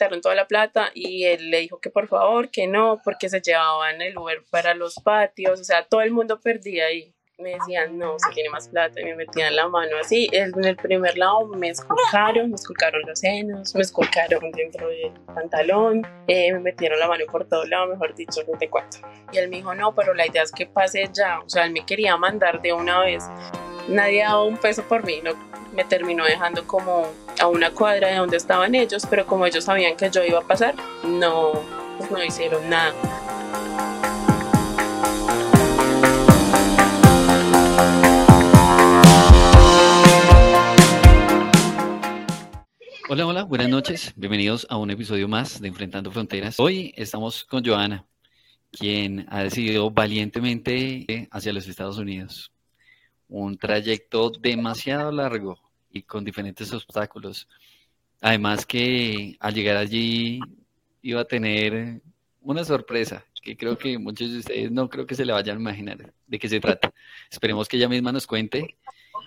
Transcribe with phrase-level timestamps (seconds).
[0.00, 3.42] quitaron toda la plata y él le dijo que por favor, que no, porque se
[3.42, 7.14] llevaban el Uber para los patios, o sea, todo el mundo perdía ahí.
[7.40, 10.28] Me decían, no, se tiene más plata, y me metían la mano así.
[10.32, 16.06] En el primer lado me esculcaron, me esculcaron los senos, me esculcaron dentro del pantalón,
[16.26, 18.98] eh, me metieron la mano por todo lado, mejor dicho, no te cuento.
[19.32, 21.72] Y él me dijo, no, pero la idea es que pase ya, o sea, él
[21.72, 23.24] me quería mandar de una vez.
[23.88, 25.32] Nadie daba un peso por mí, no,
[25.72, 27.06] me terminó dejando como
[27.40, 30.46] a una cuadra de donde estaban ellos, pero como ellos sabían que yo iba a
[30.46, 31.52] pasar, no,
[31.96, 32.92] pues no hicieron nada.
[43.12, 44.12] Hola, hola, buenas noches.
[44.14, 46.60] Bienvenidos a un episodio más de Enfrentando Fronteras.
[46.60, 48.06] Hoy estamos con Joana,
[48.70, 52.52] quien ha decidido valientemente hacia los Estados Unidos.
[53.28, 55.58] Un trayecto demasiado largo
[55.90, 57.48] y con diferentes obstáculos.
[58.20, 60.38] Además que al llegar allí
[61.02, 62.00] iba a tener
[62.42, 65.60] una sorpresa que creo que muchos de ustedes no creo que se le vayan a
[65.60, 66.92] imaginar de qué se trata.
[67.28, 68.76] Esperemos que ella misma nos cuente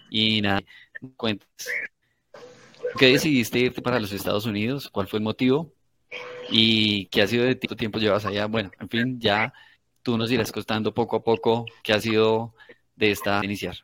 [0.09, 0.61] y nada,
[1.17, 1.49] cuentes
[2.97, 4.89] qué decidiste irte para los Estados Unidos?
[4.89, 5.71] ¿Cuál fue el motivo?
[6.49, 7.67] ¿Y qué ha sido de ti?
[7.67, 8.45] ¿Cuánto tiempo llevas allá?
[8.45, 9.53] Bueno, en fin, ya
[10.01, 12.53] tú nos irás contando poco a poco qué ha sido
[12.95, 13.75] de esta iniciar.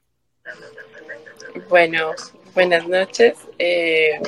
[1.70, 2.12] Bueno,
[2.54, 3.38] buenas noches.
[3.58, 4.20] Eh,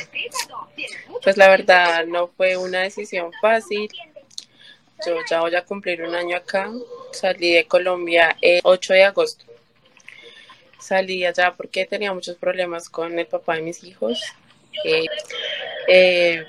[1.24, 3.90] pues la verdad no fue una decisión fácil.
[5.06, 6.72] Yo ya voy a cumplir un año acá.
[7.12, 9.46] Salí de Colombia el 8 de agosto.
[10.80, 14.20] Salí allá porque tenía muchos problemas con el papá de mis hijos
[15.88, 16.46] eh,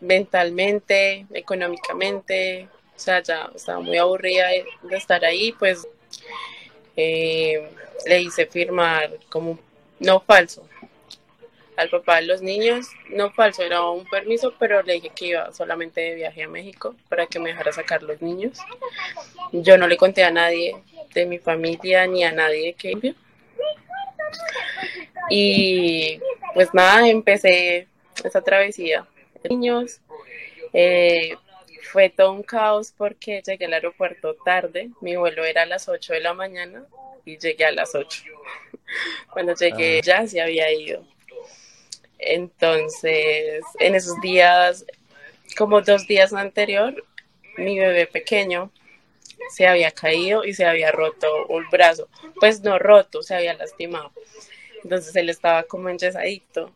[0.00, 5.86] mentalmente, económicamente, o sea, ya estaba muy aburrida de, estar ahí, pues
[6.96, 7.68] eh,
[8.06, 9.58] le hice firmar como
[10.00, 10.68] no falso
[11.78, 15.52] al papá de los niños, no falso, era un permiso, pero le dije que iba
[15.52, 18.58] solamente de viaje a México para que me dejara sacar los niños.
[19.52, 20.74] Yo no le conté a nadie
[21.14, 23.14] de mi familia ni a nadie que.
[25.30, 26.20] Y
[26.58, 27.86] pues nada, empecé
[28.24, 29.06] esa travesía.
[29.48, 30.00] Niños,
[30.72, 31.36] eh,
[31.92, 34.90] fue todo un caos porque llegué al aeropuerto tarde.
[35.00, 36.84] Mi vuelo era a las 8 de la mañana
[37.24, 38.24] y llegué a las 8.
[39.32, 40.02] Cuando llegué ah.
[40.04, 41.06] ya se había ido.
[42.18, 44.84] Entonces, en esos días,
[45.56, 47.04] como dos días anterior,
[47.56, 48.72] mi bebé pequeño
[49.54, 52.08] se había caído y se había roto un brazo.
[52.40, 54.10] Pues no roto, se había lastimado.
[54.82, 56.72] Entonces él estaba como enyesadito.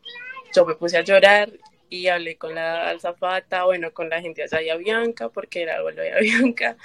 [0.55, 1.51] Yo me puse a llorar
[1.89, 5.83] y hablé con la alzafata, bueno, con la gente allá de Bianca, porque era el
[5.83, 6.77] vuelo de Bianca.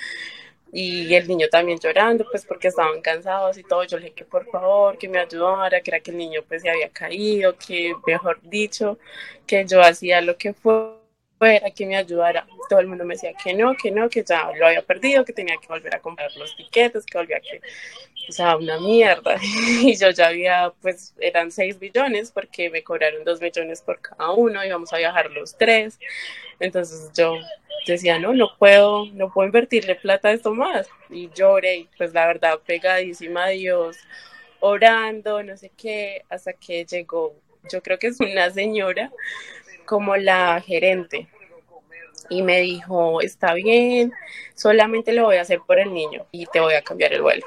[0.71, 3.85] Y el niño también llorando, pues porque estaban cansados y todo.
[3.85, 6.63] Yo le dije que por favor, que me ayudara, que era que el niño pues
[6.63, 8.99] se había caído, que mejor dicho,
[9.47, 10.98] que yo hacía lo que fue
[11.39, 12.47] fuera, que me ayudara.
[12.69, 15.33] Todo el mundo me decía que no, que no, que ya lo había perdido, que
[15.33, 17.61] tenía que volver a comprar los tiquetes, que volvía que,
[18.29, 19.37] o sea, una mierda.
[19.83, 24.33] Y yo ya había, pues eran 6 billones porque me cobraron 2 millones por cada
[24.33, 25.99] uno, íbamos a viajar los tres.
[26.61, 27.37] Entonces yo
[27.87, 30.89] decía, no, no puedo, no puedo invertirle plata a esto más.
[31.11, 33.97] Y lloré, pues la verdad, pegadísima a Dios,
[34.61, 37.35] orando, no sé qué, hasta que llegó,
[37.71, 39.13] yo creo que es una señora
[39.89, 41.29] como la gerente
[42.29, 44.13] y me dijo, está bien,
[44.55, 47.47] solamente lo voy a hacer por el niño y te voy a cambiar el vuelo.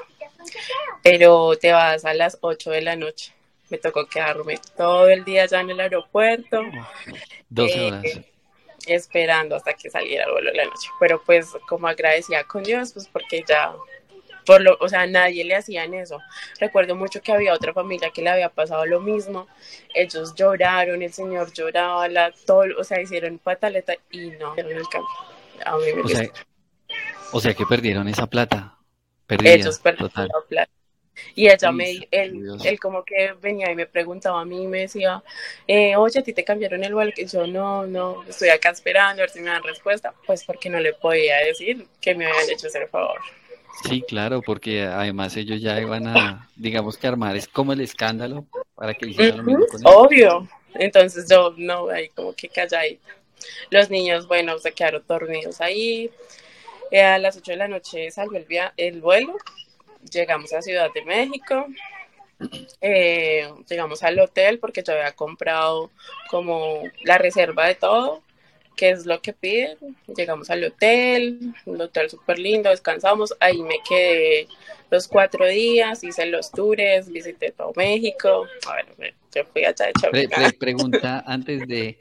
[1.04, 3.32] Pero te vas a las 8 de la noche.
[3.70, 6.62] Me tocó quedarme todo el día ya en el aeropuerto.
[7.48, 8.02] Dos eh, horas.
[8.86, 10.90] esperando hasta que saliera el vuelo de la noche.
[10.98, 13.72] Pero pues como agradecía con Dios, pues porque ya
[14.44, 16.18] por lo, o sea, nadie le hacían eso.
[16.60, 19.48] Recuerdo mucho que había otra familia que le había pasado lo mismo.
[19.94, 25.08] Ellos lloraron, el señor lloraba, la, todo, o sea, hicieron pataleta y no el cambio.
[26.04, 26.30] o, sea,
[27.32, 28.78] o, sea, que perdieron esa plata.
[29.28, 30.72] Ellos perdieron la plata.
[31.34, 34.80] Y ella me, él, él, como que venía y me preguntaba a mí y me
[34.80, 35.22] decía,
[35.66, 37.12] eh, oye, a ti te cambiaron el vuelo.
[37.16, 40.14] Y yo, no, no, estoy acá esperando a ver si me dan respuesta.
[40.26, 43.20] Pues porque no le podía decir que me habían hecho ese favor.
[43.88, 48.44] Sí, claro, porque además ellos ya iban a, digamos que armar, es como el escándalo
[48.74, 50.48] para que hicieran lo mismo con Obvio.
[50.74, 53.08] Entonces yo no, ahí como que calladita.
[53.70, 56.10] Los niños, bueno, se quedaron dormidos ahí.
[56.90, 58.46] Eh, a las 8 de la noche salió el,
[58.76, 59.36] el vuelo.
[60.10, 61.66] Llegamos a Ciudad de México.
[62.80, 65.90] Eh, llegamos al hotel porque yo había comprado
[66.28, 68.22] como la reserva de todo
[68.76, 69.76] qué es lo que piden.
[70.16, 74.48] Llegamos al hotel, un hotel súper lindo, descansamos, ahí me quedé
[74.90, 78.46] los cuatro días, hice los tours, visité todo México.
[78.66, 81.98] A ver, yo fui allá de pregunta antes de,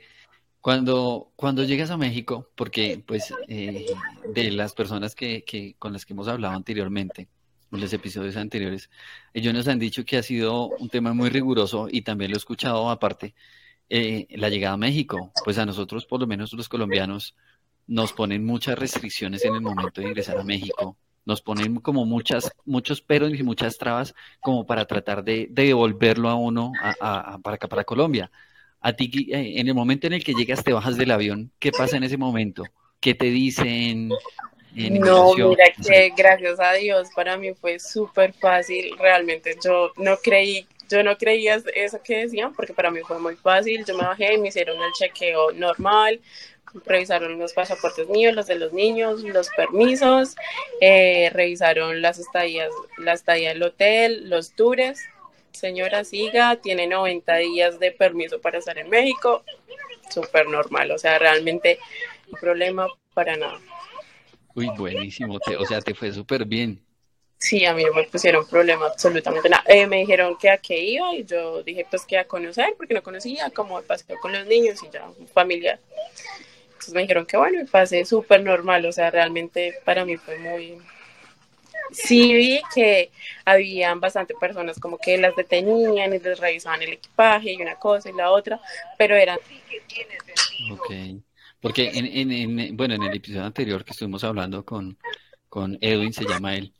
[0.59, 3.85] Cuando, cuando llegas a México, porque pues eh,
[4.27, 7.27] de las personas que, que, con las que hemos hablado anteriormente,
[7.71, 8.89] en los episodios anteriores,
[9.33, 12.37] ellos nos han dicho que ha sido un tema muy riguroso y también lo he
[12.37, 13.33] escuchado aparte,
[13.93, 15.33] eh, la llegada a México.
[15.43, 17.35] Pues a nosotros, por lo menos los colombianos,
[17.87, 20.95] nos ponen muchas restricciones en el momento de ingresar a México.
[21.25, 26.35] Nos ponen como muchas, muchos peros y muchas trabas como para tratar de, devolverlo a
[26.35, 26.71] uno
[27.43, 28.31] para acá, para Colombia.
[28.79, 31.71] A ti, eh, en el momento en el que llegas, te bajas del avión, ¿qué
[31.71, 32.63] pasa en ese momento?
[33.01, 34.09] ¿Qué te dicen?
[34.73, 38.95] No, mira que gracias a Dios para mí fue súper fácil.
[38.97, 43.35] Realmente yo no creí, yo no creía eso que decían porque para mí fue muy
[43.35, 43.85] fácil.
[43.85, 46.19] Yo me bajé, me hicieron el chequeo normal,
[46.85, 50.35] revisaron los pasaportes míos, los de los niños, los permisos,
[50.81, 54.99] eh, revisaron las estadías, la estadía del hotel, los tours.
[55.51, 59.43] Señora Siga tiene 90 días de permiso para estar en México,
[60.09, 61.77] súper normal, o sea, realmente
[62.31, 63.59] un problema para nada.
[64.55, 66.81] Uy, buenísimo, o sea, te fue súper bien.
[67.41, 69.63] Sí, a mí no me pusieron problema absolutamente nada.
[69.67, 72.93] Eh, me dijeron que a qué iba y yo dije pues que a conocer porque
[72.93, 75.79] no conocía, como paseo con los niños y ya, familiar.
[76.65, 80.37] Entonces me dijeron que bueno, y pasé súper normal, o sea, realmente para mí fue
[80.37, 80.77] muy...
[81.91, 83.09] Sí vi que
[83.43, 88.11] habían bastante personas como que las detenían y les revisaban el equipaje y una cosa
[88.11, 88.61] y la otra,
[88.99, 89.39] pero eran...
[90.71, 90.91] Ok,
[91.59, 94.95] porque en, en, bueno, en el episodio anterior que estuvimos hablando con,
[95.49, 96.71] con Edwin, se llama él,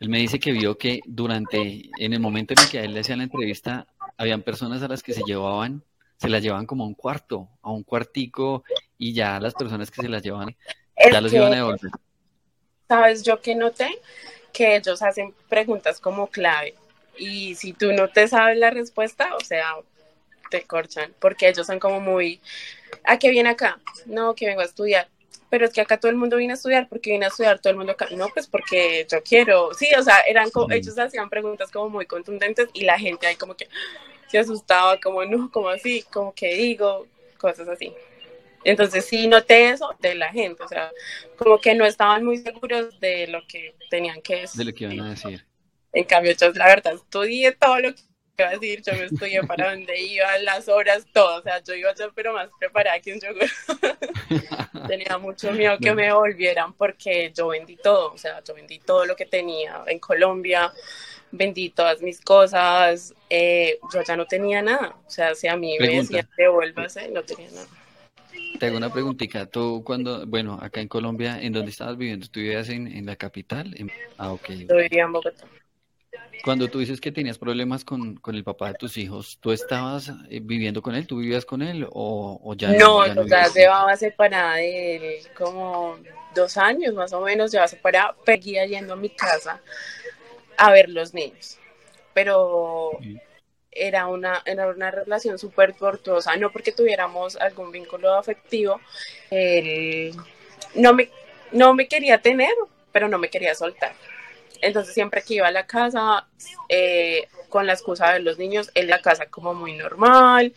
[0.00, 2.94] él me dice que vio que durante, en el momento en el que a él
[2.94, 5.82] le hacían la entrevista, habían personas a las que se llevaban
[6.18, 8.64] se las llevaban como a un cuarto, a un cuartico,
[8.98, 10.56] y ya las personas que se las llevaban,
[11.10, 11.90] ya los iban a devolver.
[12.88, 14.00] Sabes, yo que noté
[14.52, 16.74] que ellos hacen preguntas como clave,
[17.18, 19.74] y si tú no te sabes la respuesta, o sea,
[20.50, 22.40] te corchan, porque ellos son como muy,
[23.04, 23.78] ¿a qué viene acá?
[24.06, 25.08] No, que vengo a estudiar.
[25.48, 27.70] Pero es que acá todo el mundo viene a estudiar, porque viene a estudiar todo
[27.70, 28.08] el mundo acá.
[28.16, 29.72] No, pues porque yo quiero.
[29.74, 33.36] Sí, o sea, eran como, ellos hacían preguntas como muy contundentes y la gente ahí
[33.36, 33.68] como que,
[34.28, 37.06] se asustaba, como no, como así, como que digo,
[37.38, 37.92] cosas así.
[38.64, 40.90] Entonces sí noté eso de la gente, o sea,
[41.36, 44.58] como que no estaban muy seguros de lo que tenían que decir.
[44.58, 45.46] De lo que iban a decir.
[45.92, 48.02] En cambio, yo la verdad estudié todo lo que
[48.38, 51.74] iba a decir, yo me estudié para dónde iba, las horas, todo, o sea, yo
[51.74, 53.48] iba ser pero más preparada que un yogur.
[54.88, 59.04] tenía mucho miedo que me volvieran porque yo vendí todo, o sea, yo vendí todo
[59.04, 60.72] lo que tenía en Colombia,
[61.32, 64.96] vendí todas mis cosas, eh, yo ya no tenía nada.
[65.06, 67.66] O sea, si a mí me decían devuélvase, no tenía nada.
[68.58, 69.46] Te hago una preguntita.
[69.46, 72.26] Tú cuando, bueno, acá en Colombia, ¿en dónde estabas viviendo?
[72.28, 73.74] ¿Tú vivías en, en la capital?
[74.16, 74.48] Ah, ok.
[74.68, 75.46] Yo vivía en Bogotá.
[76.44, 80.12] Cuando tú dices que tenías problemas con, con el papá de tus hijos, ¿tú estabas
[80.30, 81.06] eh, viviendo con él?
[81.06, 83.06] ¿Tú vivías con él o, o ya no?
[83.06, 85.98] No, no ya llevaba separada de él como
[86.34, 89.60] dos años más o menos, llevaba separada, seguía yendo a mi casa
[90.56, 91.58] a ver los niños.
[92.14, 92.92] Pero
[93.70, 98.80] era una, era una relación súper tortuosa, no porque tuviéramos algún vínculo afectivo.
[99.30, 100.14] Él
[100.74, 101.10] no me,
[101.52, 102.52] no me quería tener,
[102.92, 103.94] pero no me quería soltar.
[104.62, 106.26] Entonces siempre que iba a la casa,
[106.68, 110.52] eh, con la excusa de los niños, en la casa como muy normal,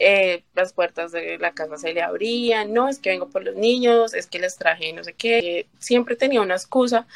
[0.00, 3.56] eh, las puertas de la casa se le abrían, no, es que vengo por los
[3.56, 7.06] niños, es que les traje no sé qué, siempre tenía una excusa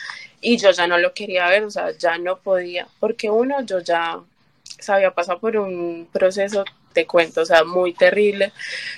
[0.40, 3.78] y yo ya no lo quería ver, o sea, ya no podía, porque uno, yo
[3.78, 4.20] ya
[4.64, 8.52] se había pasado por un proceso, te cuento, o sea, muy terrible,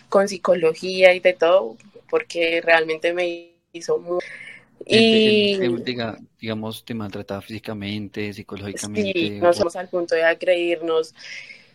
[0.08, 1.76] con psicología y de todo,
[2.08, 4.20] porque realmente me hizo muy...
[4.86, 5.56] Y,
[6.38, 9.12] digamos, te maltrataba físicamente, psicológicamente.
[9.12, 11.14] Sí, nos fuimos al punto de agredirnos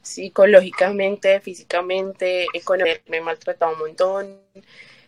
[0.02, 4.40] psicológicamente, físicamente, económicamente, me maltrataba un montón,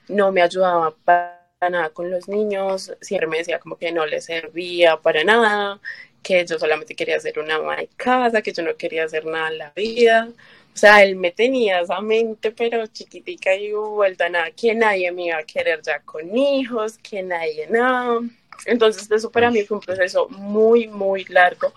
[0.07, 4.19] no me ayudaba para nada con los niños, siempre me decía como que no le
[4.21, 5.79] servía para nada,
[6.23, 9.49] que yo solamente quería ser una ama de casa, que yo no quería hacer nada
[9.49, 10.29] en la vida.
[10.73, 15.11] O sea, él me tenía esa mente, pero chiquitica y vuelta a nada, que nadie
[15.11, 18.19] me iba a querer ya con hijos, que nadie nada.
[18.65, 21.73] Entonces, eso para mí fue un proceso muy, muy largo.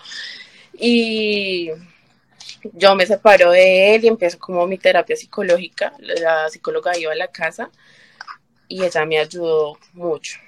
[0.73, 1.71] Y
[2.73, 5.93] yo me separo de él y empiezo como mi terapia psicológica.
[5.99, 7.71] La psicóloga iba a la casa
[8.69, 10.39] y ella me ayudó mucho.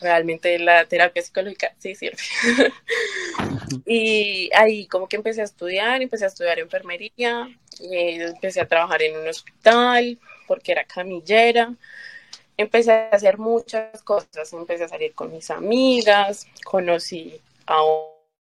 [0.00, 2.18] Realmente la terapia psicológica sí sirve.
[3.86, 7.48] y ahí como que empecé a estudiar, empecé a estudiar enfermería,
[7.78, 11.72] y empecé a trabajar en un hospital porque era camillera.
[12.56, 17.82] Empecé a hacer muchas cosas, empecé a salir con mis amigas, conocí a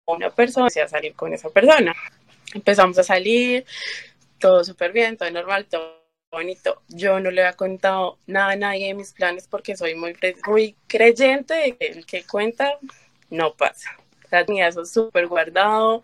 [0.06, 1.94] una persona, empecé a salir con esa persona
[2.54, 3.64] empezamos a salir,
[4.38, 5.95] todo súper bien, todo normal, todo
[6.36, 6.82] bonito.
[6.88, 10.14] Yo no le había contado nada a nadie de mis planes porque soy muy,
[10.46, 12.78] muy creyente de que el que cuenta
[13.30, 13.90] no pasa.
[14.24, 16.02] O sea, tenía eso súper guardado,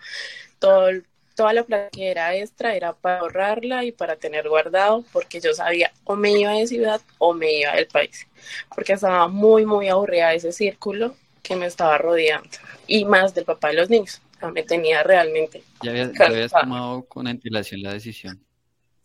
[0.59, 0.91] todo,
[1.35, 5.53] toda la plata que era extra era para ahorrarla y para tener guardado porque yo
[5.55, 8.27] sabía o me iba de ciudad o me iba del país.
[8.75, 12.49] Porque estaba muy, muy aburrida de ese círculo que me estaba rodeando.
[12.87, 14.23] Y más del papá de los niños.
[14.37, 15.63] O sea, me tenía realmente.
[15.83, 18.41] Ya habías, ya habías tomado con antelación la decisión.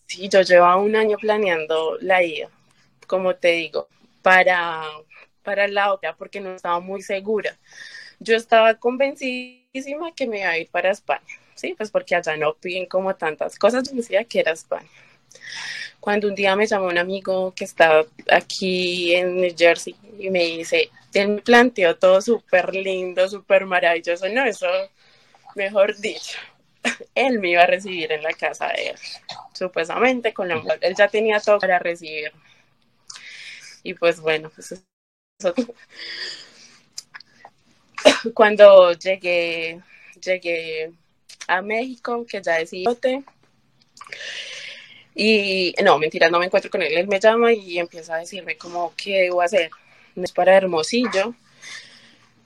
[0.08, 2.50] Sí, yo llevaba un año planeando la ida,
[3.08, 3.90] como te digo,
[4.22, 4.84] para,
[5.44, 7.58] para la otra, porque no estaba muy segura.
[8.20, 12.56] Yo estaba convencidísima que me iba a ir para España, sí, pues porque allá no
[12.56, 14.88] piden como tantas cosas, yo decía que era España.
[16.00, 20.44] Cuando un día me llamó un amigo que estaba aquí en New Jersey y me
[20.46, 24.68] dice, él me planteó todo súper lindo, súper maravilloso, no, eso,
[25.56, 26.38] mejor dicho,
[27.16, 28.96] él me iba a recibir en la casa de él,
[29.54, 32.32] supuestamente, con la, él ya tenía todo para recibir.
[33.84, 34.72] Y pues bueno, pues
[35.40, 35.54] eso.
[38.34, 39.82] cuando llegué,
[40.22, 40.92] llegué
[41.48, 42.86] a México, que ya decidí,
[45.20, 48.56] y no, mentira, no me encuentro con él, él me llama y empieza a decirme
[48.56, 49.72] como qué debo hacer,
[50.16, 51.34] es para Hermosillo,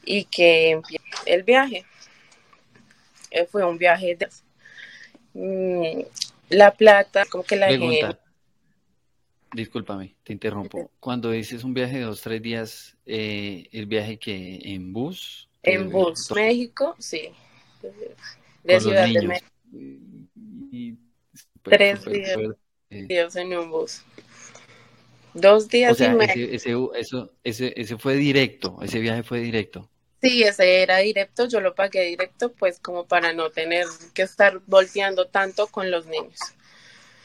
[0.06, 0.80] y que
[1.26, 1.86] el viaje.
[3.32, 4.28] Eh, fue un viaje de
[5.34, 6.02] mm,
[6.50, 8.20] La Plata, como que la Pregunta.
[9.54, 10.92] Discúlpame, te interrumpo.
[11.00, 15.50] Cuando dices un viaje de dos, tres días, eh, ¿el viaje que en bus?
[15.64, 17.30] En bus, México, sí.
[18.64, 19.48] De Ciudad de México.
[21.64, 22.06] tres
[22.90, 24.04] días, en un bus.
[25.34, 26.50] Dos días y medio.
[26.50, 29.90] Ese, eso, ese, ese fue directo, ese viaje fue directo.
[30.22, 34.60] Sí, ese era directo, yo lo pagué directo, pues como para no tener que estar
[34.68, 36.40] volteando tanto con los niños.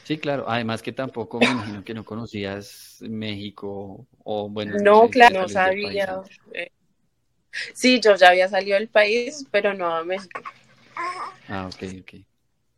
[0.04, 4.78] Sí, claro, además que tampoco me imagino que no conocías México o bueno.
[4.80, 6.22] No, claro, no sabía.
[6.52, 6.70] Eh,
[7.74, 10.40] sí, yo ya había salido del país, pero no a México.
[11.48, 12.35] Ah, ok, ok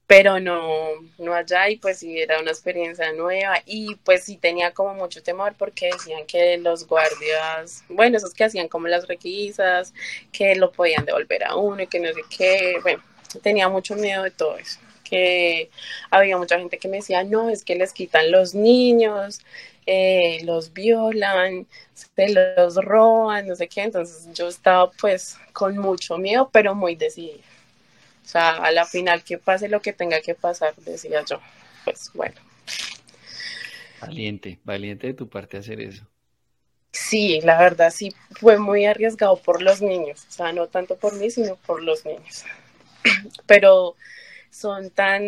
[0.08, 0.88] pero no,
[1.18, 5.22] no allá y pues sí era una experiencia nueva y pues sí tenía como mucho
[5.22, 9.92] temor porque decían que los guardias, bueno, esos que hacían como las requisas,
[10.32, 13.02] que lo podían devolver a uno y que no sé qué, bueno,
[13.42, 15.68] tenía mucho miedo de todo eso, que
[16.10, 19.42] había mucha gente que me decía, no, es que les quitan los niños,
[19.84, 26.16] eh, los violan, se los roban, no sé qué, entonces yo estaba pues con mucho
[26.16, 27.44] miedo, pero muy decidida.
[28.28, 31.40] O sea, a la final que pase lo que tenga que pasar, decía yo.
[31.86, 32.34] Pues bueno.
[34.02, 36.06] Valiente, valiente de tu parte hacer eso.
[36.92, 41.14] Sí, la verdad sí fue muy arriesgado por los niños, o sea, no tanto por
[41.14, 42.44] mí, sino por los niños.
[43.46, 43.96] Pero
[44.50, 45.22] son tan,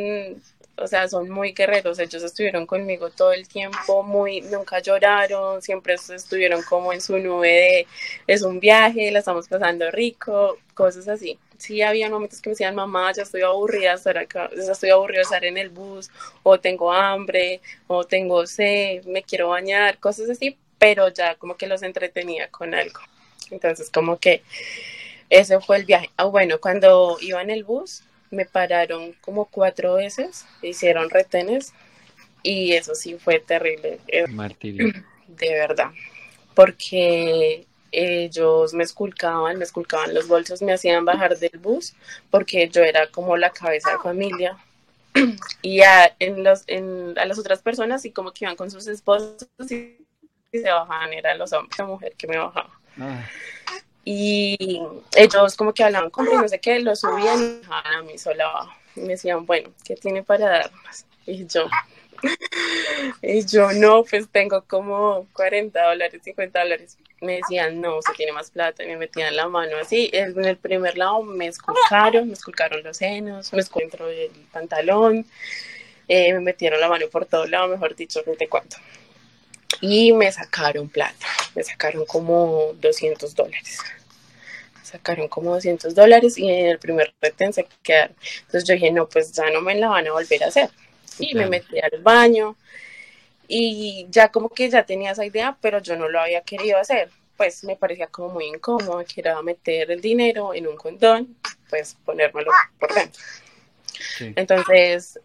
[0.77, 5.95] o sea, son muy guerreros, ellos estuvieron conmigo todo el tiempo, muy, nunca lloraron, siempre
[5.95, 7.87] estuvieron como en su nube de,
[8.27, 12.75] es un viaje, la estamos pasando rico, cosas así sí había momentos que me decían,
[12.75, 16.11] mamá, ya estoy aburrida de estar acá, ya estoy aburrida de estar en el bus,
[16.43, 21.67] o tengo hambre, o tengo sed, me quiero bañar, cosas así, pero ya como que
[21.67, 23.01] los entretenía con algo.
[23.51, 24.43] Entonces, como que
[25.29, 26.11] ese fue el viaje.
[26.17, 31.75] Ah, bueno, cuando iba en el bus, me pararon como cuatro veces, hicieron retenes,
[32.43, 34.01] y eso sí fue terrible.
[34.31, 34.93] Martirio.
[35.29, 35.91] De verdad.
[36.55, 41.95] Porque ellos me esculcaban, me esculcaban los bolsos, me hacían bajar del bus
[42.31, 44.57] porque yo era como la cabeza de familia.
[45.63, 48.87] Y a, en los, en, a las otras personas, y como que iban con sus
[48.87, 49.99] esposos y,
[50.53, 52.71] se bajaban, eran los hombres, la mujer que me bajaba.
[52.99, 53.25] Ah.
[54.05, 54.81] Y
[55.17, 58.45] ellos como que hablaban con no sé qué, lo subían y bajaban a mí sola
[58.45, 58.73] abajo.
[58.97, 61.05] Y me decían, bueno, ¿qué tiene para darnos?
[61.27, 61.67] Y yo,
[63.23, 66.97] y yo no, pues tengo como 40 dólares, 50 dólares.
[67.21, 68.83] Me decían, no, se tiene más plata.
[68.83, 70.11] Y me metían la mano así.
[70.13, 75.27] En el primer lado me esculcaron, me esculcaron los senos, me esculcaron del pantalón.
[76.09, 78.77] Eh, me metieron la mano por todo lado, mejor dicho, no te cuánto.
[79.81, 81.27] Y me sacaron plata.
[81.55, 83.79] Me sacaron como 200 dólares
[84.83, 88.17] sacaron como 200 dólares y en el primer retén se quedaron.
[88.41, 90.69] Entonces yo dije, no, pues ya no me la van a volver a hacer
[91.19, 92.57] y me metí al baño
[93.49, 97.11] y ya como que ya tenía esa idea, pero yo no lo había querido hacer.
[97.37, 101.37] Pues me parecía como muy incómodo, que era meter el dinero en un condón,
[101.69, 103.23] pues ponérmelo por dentro.
[104.21, 105.19] Entonces,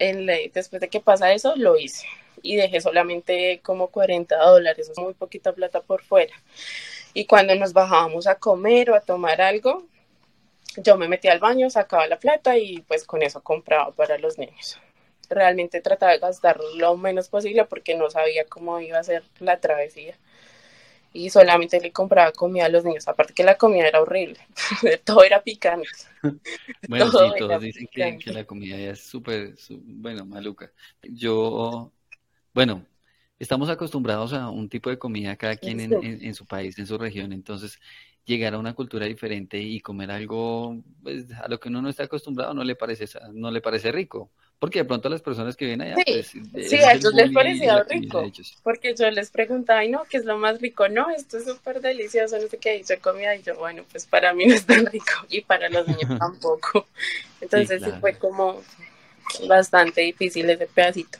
[0.53, 2.07] después de que pasa eso, lo hice
[2.41, 6.33] y dejé solamente como 40 dólares, muy poquita plata por fuera.
[7.13, 9.85] Y cuando nos bajábamos a comer o a tomar algo,
[10.77, 14.37] yo me metía al baño, sacaba la plata y pues con eso compraba para los
[14.37, 14.79] niños.
[15.29, 19.59] Realmente trataba de gastar lo menos posible porque no sabía cómo iba a ser la
[19.59, 20.17] travesía.
[21.13, 24.37] Y solamente le compraba comida a los niños, aparte que la comida era horrible,
[25.05, 25.87] todo era picante.
[26.87, 30.71] Bueno, sí, todos dicen que, la comida es súper, bueno, maluca.
[31.03, 31.91] Yo,
[32.53, 32.85] bueno,
[33.39, 37.33] estamos acostumbrados a un tipo de comida cada quien en, su país, en su región,
[37.33, 37.79] entonces
[38.25, 42.03] llegar a una cultura diferente y comer algo pues, a lo que uno no está
[42.03, 45.93] acostumbrado no le parece no le parece rico porque de pronto las personas que vienen
[45.93, 48.23] allá sí, pues, sí a ellos les parecía rico
[48.63, 51.81] porque yo les preguntaba ay no qué es lo más rico no esto es súper
[51.81, 54.65] delicioso no sé qué y yo comía y yo bueno pues para mí no es
[54.65, 56.87] tan rico y para los niños tampoco
[57.41, 58.61] entonces sí fue como
[59.47, 61.19] bastante difícil ese pedacito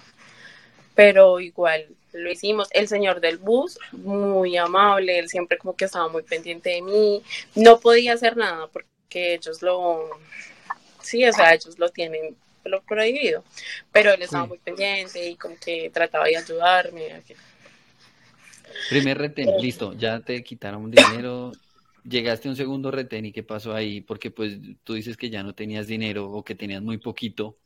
[0.96, 2.68] pero igual lo hicimos.
[2.72, 7.24] El señor del bus, muy amable, él siempre como que estaba muy pendiente de mí.
[7.56, 10.10] No podía hacer nada porque ellos lo,
[11.02, 12.36] sí, o sea, ellos lo tienen
[12.70, 13.44] lo prohibido,
[13.92, 17.22] pero él estaba muy pendiente y como que trataba de ayudarme.
[18.90, 21.52] Primer retén, eh, listo, ya te quitaron dinero,
[22.04, 25.44] llegaste a un segundo retén y qué pasó ahí, porque pues tú dices que ya
[25.44, 27.58] no tenías dinero o que tenías muy poquito.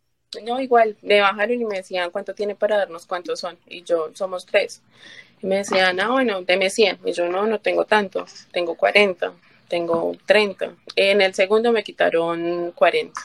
[0.44, 3.58] No, igual, me bajaron y me decían cuánto tiene para darnos, cuántos son.
[3.68, 4.84] Y yo, somos tres.
[5.42, 7.00] Y me decían, ah, bueno, deme 100.
[7.06, 9.34] Y yo, no, no tengo tanto, tengo 40,
[9.68, 10.76] tengo 30.
[10.96, 13.20] En el segundo me quitaron 40.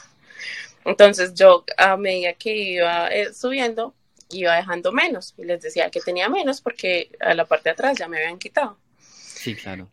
[0.85, 3.93] Entonces yo, a medida que iba eh, subiendo,
[4.29, 5.33] iba dejando menos.
[5.37, 8.39] Y les decía que tenía menos porque a la parte de atrás ya me habían
[8.39, 8.77] quitado.
[8.99, 9.91] Sí, claro.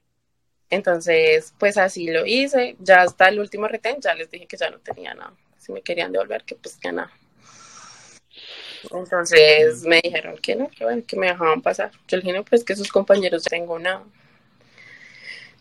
[0.71, 2.77] Entonces, pues así lo hice.
[2.79, 5.81] Ya hasta el último retén, ya les dije que ya no tenía nada si me
[5.81, 7.13] querían devolver, que pues ya nada.
[8.91, 11.93] Entonces me dijeron que no, que bueno, que me dejaban pasar.
[12.09, 14.03] Yo le dije, no, pues que sus compañeros tengo nada.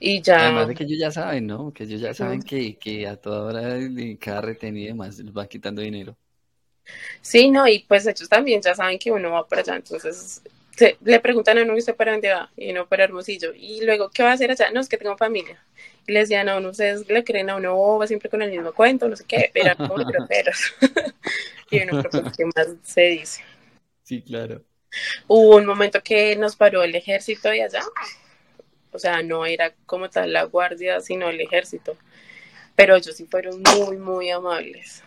[0.04, 0.48] Y ya.
[0.48, 1.72] Además de que ellos ya saben, ¿no?
[1.72, 3.78] Que ellos ya saben que, que a toda hora
[4.20, 6.18] cada retén y demás les va quitando dinero.
[7.22, 10.42] Sí, no, y pues ellos también ya saben que uno va para allá, entonces
[11.02, 12.52] le preguntan a uno, ¿usted para dónde va?
[12.58, 13.54] Y no para Hermosillo.
[13.54, 14.72] Y luego, ¿qué va a hacer allá?
[14.72, 15.64] No, es que tengo familia.
[16.08, 18.74] Y les decían, no, no, ustedes le creen a uno, va siempre con el mismo
[18.74, 20.74] cuento, no sé qué, pero como groseros.
[21.70, 23.44] y uno, pues, ¿qué más se dice?
[24.02, 24.64] Sí, claro.
[25.28, 27.82] Hubo un momento que nos paró el ejército de allá.
[28.92, 31.98] O sea, no era como tal la guardia, sino el ejército.
[32.76, 35.04] Pero ellos sí fueron muy, muy amables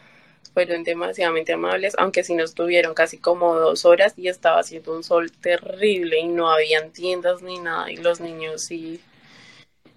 [0.55, 5.03] fueron demasiadamente amables, aunque sí nos tuvieron casi como dos horas y estaba haciendo un
[5.03, 9.01] sol terrible y no habían tiendas ni nada y los niños sí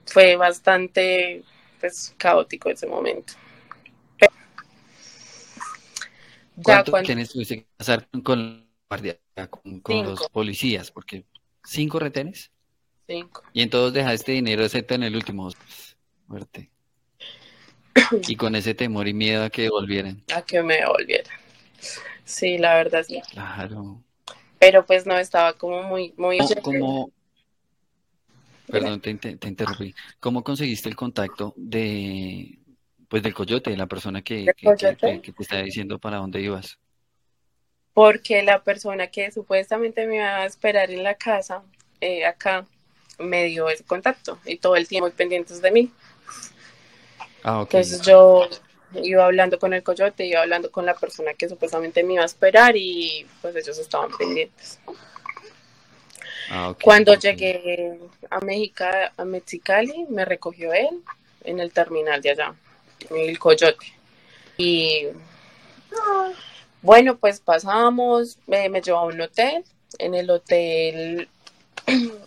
[0.06, 1.44] fue bastante
[1.80, 3.34] pues caótico ese momento.
[6.64, 8.68] ¿Cuánto retenes tuviste que pasar con,
[9.84, 10.90] con, los policías?
[10.90, 11.24] Porque
[11.64, 12.50] cinco retenes.
[13.08, 13.44] Cinco.
[13.54, 15.50] Y entonces dejaste dinero excepto en el último.
[16.28, 16.70] Muerte.
[18.28, 20.24] Y con ese temor y miedo a que volvieran.
[20.36, 21.38] A que me volvieran.
[22.26, 23.22] Sí, la verdad sí.
[23.32, 24.04] Claro.
[24.60, 26.40] Pero pues no estaba como muy, muy.
[26.62, 27.12] Como,
[28.68, 29.96] Perdón, te, interrumpí.
[30.20, 32.60] ¿Cómo conseguiste el contacto de,
[33.08, 36.78] pues, del coyote, de la persona que, que, te estaba diciendo para dónde ibas?
[37.94, 41.64] Porque la persona que supuestamente me iba a esperar en la casa,
[42.02, 42.68] eh, acá,
[43.20, 45.94] me dio ese contacto y todo el tiempo pendientes de mí.
[47.44, 48.48] Ah, Entonces yo
[48.94, 52.26] iba hablando con el coyote, iba hablando con la persona que supuestamente me iba a
[52.28, 54.80] esperar y pues ellos estaban pendientes.
[56.50, 58.00] Ah, Cuando llegué
[58.30, 58.86] a México,
[59.18, 61.04] a Mexicali, me recogió él
[61.44, 62.56] en el terminal de allá,
[63.10, 63.86] el coyote.
[64.58, 65.08] Y
[66.82, 69.64] bueno, pues pasamos, me, me llevó a un hotel.
[70.00, 71.30] En el hotel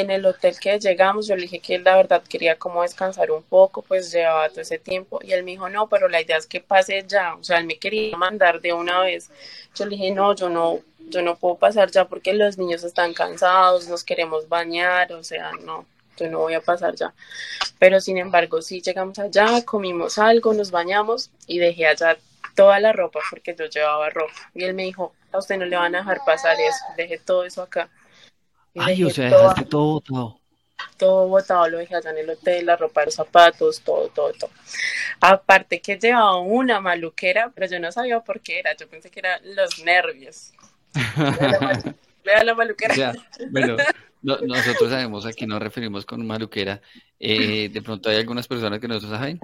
[0.00, 3.42] en el hotel que llegamos, yo le dije que la verdad quería como descansar un
[3.42, 5.18] poco, pues llevaba todo ese tiempo.
[5.22, 7.34] Y él me dijo, no, pero la idea es que pase ya.
[7.34, 9.30] O sea, él me quería mandar de una vez.
[9.74, 13.12] Yo le dije, no, yo no, yo no puedo pasar ya porque los niños están
[13.12, 15.84] cansados, nos queremos bañar, o sea, no,
[16.16, 17.12] yo no voy a pasar ya.
[17.80, 22.16] Pero sin embargo, sí llegamos allá, comimos algo, nos bañamos y dejé allá
[22.54, 24.32] toda la ropa porque yo llevaba ropa.
[24.54, 27.44] Y él me dijo, a usted no le van a dejar pasar eso, dejé todo
[27.44, 27.88] eso acá.
[28.80, 30.40] Ay, o sea, dejaste todo botado.
[30.96, 34.50] Todo botado, lo dejé allá en el hotel, la ropa, los zapatos, todo, todo, todo.
[35.20, 39.20] Aparte que llevaba una maluquera, pero yo no sabía por qué era, yo pensé que
[39.20, 40.52] eran los nervios.
[42.24, 43.12] Vea la maluquera.
[43.50, 43.76] bueno,
[44.22, 46.80] nosotros sabemos, aquí nos referimos con maluquera,
[47.18, 49.40] eh, de pronto hay algunas personas que nosotros saben,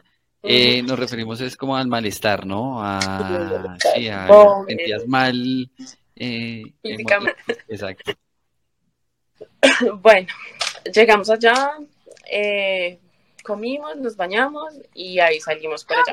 [0.47, 2.85] eh, nos referimos es como al malestar, ¿no?
[2.85, 4.29] A, sí, a
[4.67, 5.71] sentías mal.
[6.17, 6.63] Eh,
[7.69, 8.13] exacto.
[10.01, 10.29] bueno,
[10.93, 11.79] llegamos allá,
[12.31, 12.99] eh,
[13.43, 16.13] comimos, nos bañamos y ahí salimos por allá.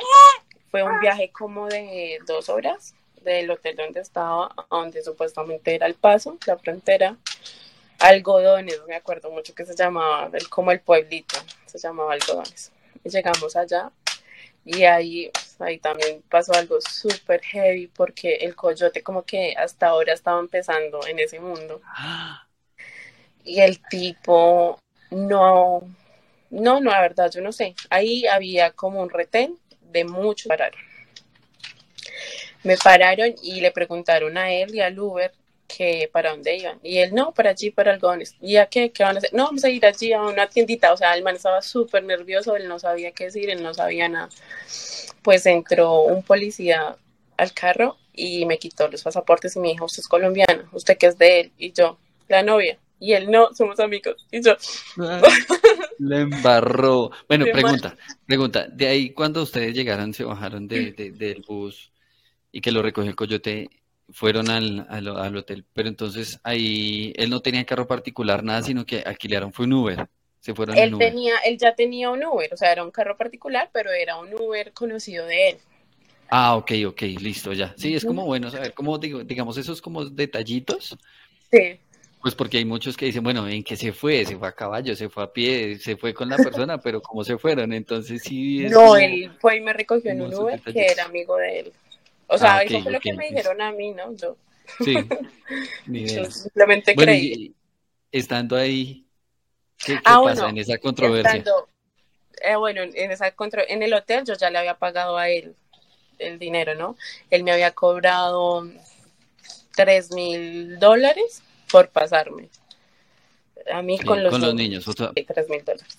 [0.69, 5.95] Fue un viaje como de dos horas del hotel donde estaba, donde supuestamente era el
[5.95, 7.17] paso, la frontera,
[7.99, 12.71] algodones, me acuerdo mucho que se llamaba, como el pueblito, se llamaba algodones.
[13.03, 13.91] Y llegamos allá
[14.63, 20.13] y ahí, ahí también pasó algo súper heavy porque el coyote como que hasta ahora
[20.13, 21.81] estaba empezando en ese mundo.
[23.43, 24.79] Y el tipo
[25.11, 25.81] no,
[26.49, 27.75] no, no, la verdad, yo no sé.
[27.89, 29.57] Ahí había como un retén
[29.91, 30.79] de muchos pararon.
[32.63, 35.31] Me pararon y le preguntaron a él y al Uber
[35.67, 36.79] que para dónde iban.
[36.83, 38.35] Y él, no, para allí, para algodones.
[38.41, 38.91] ¿Y a qué?
[38.91, 39.33] ¿Qué van a hacer?
[39.33, 40.93] No, vamos a ir allí a una tiendita.
[40.93, 44.09] O sea, el man estaba súper nervioso, él no sabía qué decir, él no sabía
[44.09, 44.29] nada.
[45.21, 46.97] Pues entró un policía
[47.37, 51.07] al carro y me quitó los pasaportes y me dijo, usted es colombiano, usted que
[51.07, 51.51] es de él.
[51.57, 52.77] Y yo, la novia.
[53.01, 54.27] Y él, no, somos amigos.
[54.31, 54.55] Y yo...
[55.97, 57.11] Le embarró.
[57.27, 58.67] Bueno, pregunta, pregunta.
[58.67, 61.91] De ahí, cuando ustedes llegaron, se bajaron de, del bus
[62.51, 63.69] y que lo recogió el coyote,
[64.11, 68.99] fueron al, al, hotel, pero entonces ahí él no tenía carro particular, nada, sino que
[68.99, 70.07] alquilaron, fue un Uber.
[70.39, 73.69] Se fueron él tenía, él ya tenía un Uber, o sea, era un carro particular,
[73.71, 75.57] pero era un Uber conocido de él.
[76.29, 77.73] Ah, ok, ok, listo, ya.
[77.77, 80.97] Sí, es como bueno saber, como digo, digamos, esos como detallitos.
[81.51, 81.79] Sí.
[82.21, 84.23] Pues porque hay muchos que dicen, bueno, ¿en qué se fue?
[84.25, 87.23] Se fue a caballo, se fue a pie, se fue con la persona, pero ¿cómo
[87.23, 87.73] se fueron?
[87.73, 88.67] Entonces sí.
[88.69, 91.73] no, él fue y me recogió en un Uber que era amigo de él.
[92.27, 94.15] O sea, ah, eso fue lo que me dijeron a mí, ¿no?
[94.15, 94.37] Yo.
[94.83, 94.95] Sí,
[95.87, 97.55] Yo simplemente creí.
[98.11, 99.03] estando ahí,
[99.83, 101.37] ¿qué, ah, pasa en esa controversia?
[101.37, 101.67] Estando,
[102.43, 105.55] eh, bueno, en, esa contro en el hotel yo ya le había pagado a él
[106.19, 106.95] el dinero, ¿no?
[107.31, 108.69] Él me había cobrado
[109.75, 112.49] tres mil dólares por pasarme.
[113.71, 114.85] A mí con los, con los niños.
[114.85, 115.97] Tres mil dólares.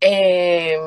[0.00, 0.78] Eh,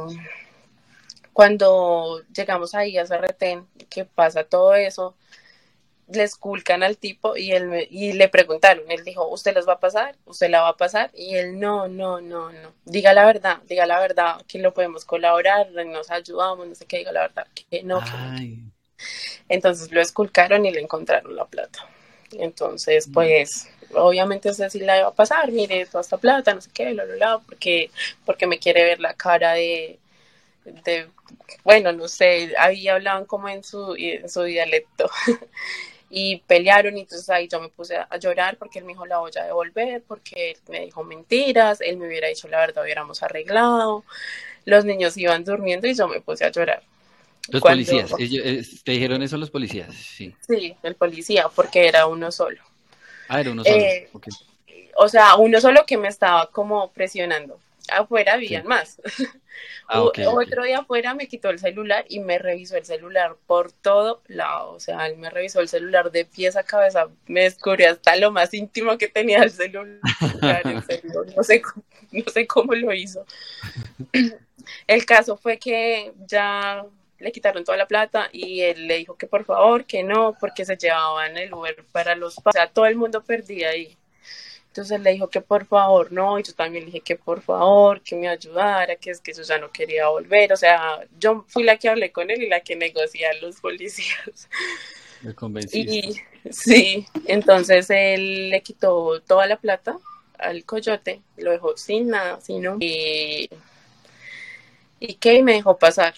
[1.33, 5.15] cuando llegamos ahí a ese retén, que pasa todo eso,
[6.11, 9.79] le esculcan al tipo y él y le preguntaron, él dijo, ¿usted las va a
[9.79, 10.15] pasar?
[10.25, 11.11] ¿Usted la va a pasar?
[11.13, 15.05] Y él, no, no, no, no, diga la verdad, diga la verdad, que lo podemos
[15.05, 18.01] colaborar, nos ayudamos, no sé qué, diga la verdad, que no.
[19.47, 21.87] Entonces lo esculcaron y le encontraron la plata.
[22.31, 23.11] Entonces, mm.
[23.11, 27.05] pues, obviamente sí la iba a pasar, mire, toda esta plata, no sé qué, lo,
[27.05, 27.91] lo, lo, porque,
[28.25, 29.99] porque me quiere ver la cara de,
[30.65, 31.07] de
[31.63, 35.09] bueno, no sé, ahí hablaban como en su, en su dialecto.
[36.09, 39.19] y pelearon y entonces ahí yo me puse a llorar porque él me dijo la
[39.19, 43.21] voy a devolver, porque él me dijo mentiras, él me hubiera dicho la verdad, hubiéramos
[43.21, 44.03] arreglado,
[44.65, 46.81] los niños iban durmiendo y yo me puse a llorar.
[47.51, 49.93] Los policías, eh, ¿te dijeron eso los policías?
[49.95, 50.35] Sí.
[50.47, 52.61] Sí, el policía, porque era uno solo.
[53.27, 53.77] Ah, era uno solo.
[53.77, 54.09] Eh,
[54.95, 57.59] o sea, uno solo que me estaba como presionando
[57.91, 59.01] afuera habían más.
[59.87, 64.21] Ah, otro día afuera me quitó el celular y me revisó el celular por todo
[64.27, 64.71] lado.
[64.71, 67.07] O sea, él me revisó el celular de pies a cabeza.
[67.25, 69.99] Me descubrió hasta lo más íntimo que tenía el celular.
[71.35, 71.61] no, sé,
[72.11, 73.25] no sé cómo lo hizo.
[74.85, 76.85] El caso fue que ya
[77.19, 80.65] le quitaron toda la plata y él le dijo que por favor, que no, porque
[80.65, 82.37] se llevaban el Uber para los...
[82.43, 83.97] O sea, todo el mundo perdía ahí.
[84.67, 88.01] Entonces le dijo que por favor no, y yo también le dije que por favor,
[88.01, 90.53] que me ayudara, que es que yo ya no quería volver.
[90.53, 93.59] O sea, yo fui la que hablé con él y la que negocié a los
[93.59, 94.47] policías.
[95.21, 95.79] Me convenciste.
[95.79, 99.97] Y sí, entonces él le quitó toda la plata
[100.37, 103.49] al coyote, lo dejó sin nada, sino y,
[105.01, 106.13] y que me dejó pasar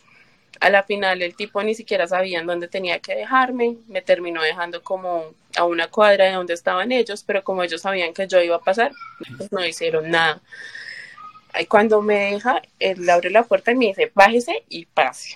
[0.61, 4.43] a la final el tipo ni siquiera sabía en dónde tenía que dejarme, me terminó
[4.43, 8.39] dejando como a una cuadra de donde estaban ellos, pero como ellos sabían que yo
[8.39, 8.91] iba a pasar,
[9.37, 10.39] pues no hicieron nada.
[11.59, 15.35] Y cuando me deja, él abre la puerta y me dice, bájese y pase.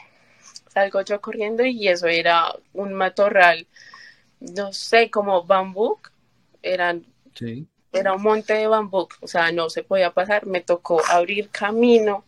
[0.69, 3.65] Salgo yo corriendo y eso era un matorral,
[4.39, 5.97] no sé, como bambú,
[6.61, 7.03] eran,
[7.91, 12.25] era un monte de bambú, o sea, no se podía pasar, me tocó abrir camino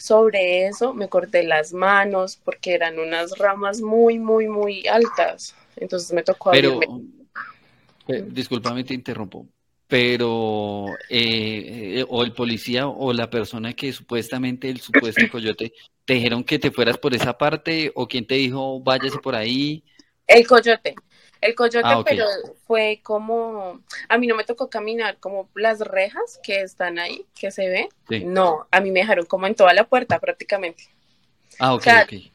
[0.00, 5.54] sobre eso me corté las manos porque eran unas ramas muy, muy, muy altas.
[5.76, 6.80] Entonces me tocó Pero,
[8.08, 9.46] eh, discúlpame, te interrumpo.
[9.86, 15.72] Pero, eh, eh, o el policía o la persona que supuestamente, el supuesto coyote,
[16.04, 19.82] te dijeron que te fueras por esa parte o quién te dijo váyase por ahí.
[20.26, 20.94] El coyote.
[21.40, 22.26] El coyote, ah, pero
[22.66, 27.50] fue como, a mí no me tocó caminar como las rejas que están ahí, que
[27.50, 27.88] se ven.
[28.32, 30.84] No, a mí me dejaron como en toda la puerta prácticamente.
[31.58, 31.86] Ah, ok,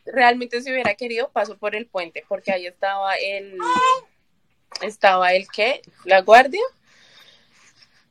[0.06, 3.58] Realmente si hubiera querido paso por el puente, porque ahí estaba el,
[4.82, 6.62] estaba el que, la guardia,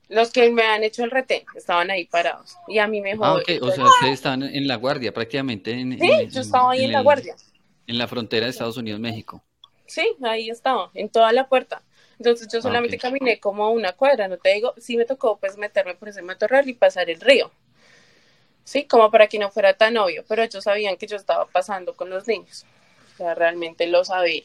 [0.09, 2.57] los que me han hecho el retén, estaban ahí parados.
[2.69, 5.73] Y a mí me Ah, ok, o sea, ustedes estaban en la guardia prácticamente.
[5.73, 7.35] sí, yo estaba ahí en, la guardia.
[7.87, 9.43] En la frontera de Estados Unidos-México.
[9.87, 11.83] Sí, ahí estaba, en toda la puerta.
[12.19, 15.95] Entonces yo solamente caminé como una cuadra, no te digo, sí me tocó pues meterme
[15.95, 17.51] por ese matorral y pasar el río.
[18.63, 21.95] Sí, como para que no fuera tan obvio, pero ellos sabían que yo estaba pasando
[21.95, 22.65] con los niños.
[23.13, 24.43] O sea, realmente lo sabía.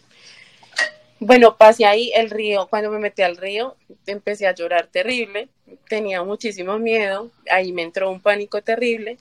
[1.22, 3.76] Bueno, pasé ahí el río, cuando me metí al río,
[4.08, 5.50] empecé a llorar terrible,
[5.88, 9.18] tenía muchísimo miedo, ahí me entró un pánico terrible,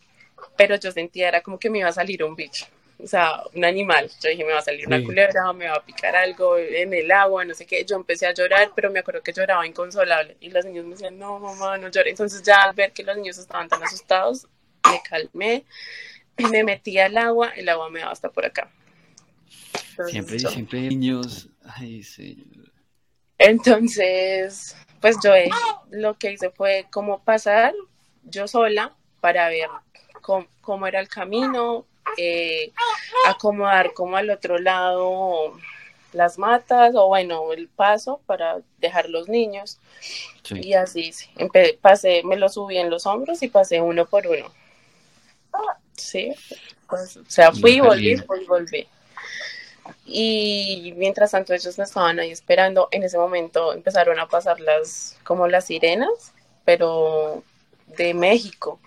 [0.56, 2.66] pero yo sentía era como que me iba a salir un bicho
[3.00, 4.10] o sea, un animal.
[4.20, 7.10] Yo dije, me va a salir una culebra, me va a picar algo en el
[7.12, 7.84] agua, no sé qué.
[7.84, 10.36] Yo empecé a llorar, pero me acuerdo que lloraba inconsolable.
[10.40, 12.12] Y los niños me decían, no, mamá, no llores.
[12.12, 14.48] Entonces ya al ver que los niños estaban tan asustados,
[14.90, 15.64] me calmé,
[16.36, 18.70] y me metí al agua, el agua me daba hasta por acá.
[20.08, 21.48] siempre, siempre niños.
[21.64, 22.46] Ay, sí.
[23.38, 25.50] Entonces, pues yo eh,
[25.90, 27.74] lo que hice fue como pasar
[28.24, 29.68] yo sola para ver
[30.60, 32.72] cómo era el camino, eh,
[33.26, 35.54] acomodar como al otro lado
[36.12, 39.78] las matas o bueno, el paso para dejar los niños.
[40.50, 41.12] Y así,
[41.80, 44.50] pasé, me lo subí en los hombros y pasé uno por uno.
[45.96, 46.32] Sí,
[46.88, 48.88] pues, o sea, fui y volví, fui y volví.
[50.06, 55.18] Y mientras tanto ellos me estaban ahí esperando, en ese momento empezaron a pasar las,
[55.24, 56.32] como las sirenas,
[56.64, 57.42] pero
[57.86, 58.80] de México.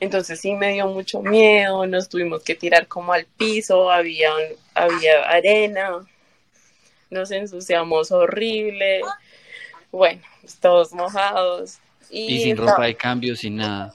[0.00, 4.30] Entonces sí me dio mucho miedo, nos tuvimos que tirar como al piso, había,
[4.74, 6.06] había arena,
[7.10, 9.02] nos ensuciamos horrible,
[9.92, 10.22] bueno,
[10.62, 11.78] todos mojados.
[12.08, 13.94] Y, sin ropa de cambio, sin nada.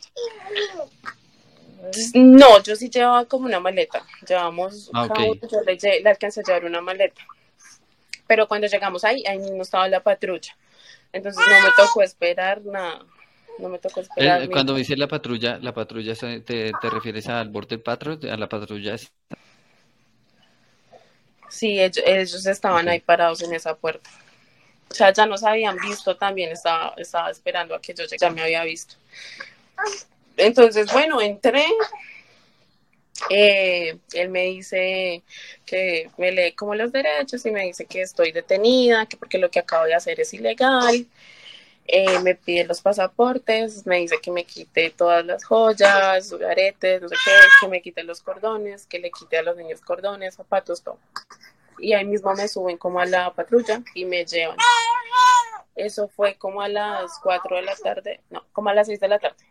[2.13, 4.05] No, yo sí llevaba como una maleta.
[4.27, 7.21] Llevamos, ah, yo le, alcancé a llevar una maleta.
[8.27, 10.55] Pero cuando llegamos ahí, ahí mismo estaba la patrulla.
[11.11, 13.05] Entonces no me tocó esperar nada
[13.59, 14.43] no me tocó esperar.
[14.43, 18.49] Eh, cuando dice la patrulla, ¿la patrulla te, te refieres al Border Patrol, a la
[18.49, 18.95] patrulla?
[21.49, 24.09] Sí, ellos, estaban ahí parados en esa puerta.
[24.89, 28.41] O sea, ya nos habían visto también, estaba, estaba esperando a que yo ya me
[28.41, 28.95] había visto.
[30.37, 31.65] Entonces, bueno, entré.
[33.29, 35.23] Eh, él me dice
[35.65, 39.49] que me lee como los derechos y me dice que estoy detenida, que porque lo
[39.49, 41.07] que acabo de hacer es ilegal,
[41.87, 47.07] eh, me pide los pasaportes, me dice que me quite todas las joyas, aretes, no
[47.09, 50.81] sé qué, que me quite los cordones, que le quite a los niños cordones, zapatos,
[50.81, 50.97] todo.
[51.77, 54.57] Y ahí mismo me suben como a la patrulla y me llevan.
[55.75, 59.07] Eso fue como a las 4 de la tarde, no, como a las 6 de
[59.07, 59.45] la tarde.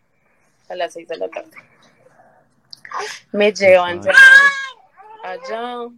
[0.69, 1.57] A las 6 de la tarde.
[3.31, 4.01] Me llevan
[5.23, 5.89] allá,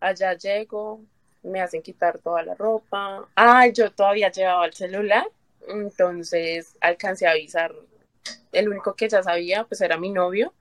[0.00, 1.00] allá llego,
[1.42, 3.28] me hacen quitar toda la ropa.
[3.36, 5.26] Ah, yo todavía llevaba el celular,
[5.68, 7.74] entonces alcancé a avisar.
[8.52, 10.52] El único que ya sabía, pues era mi novio.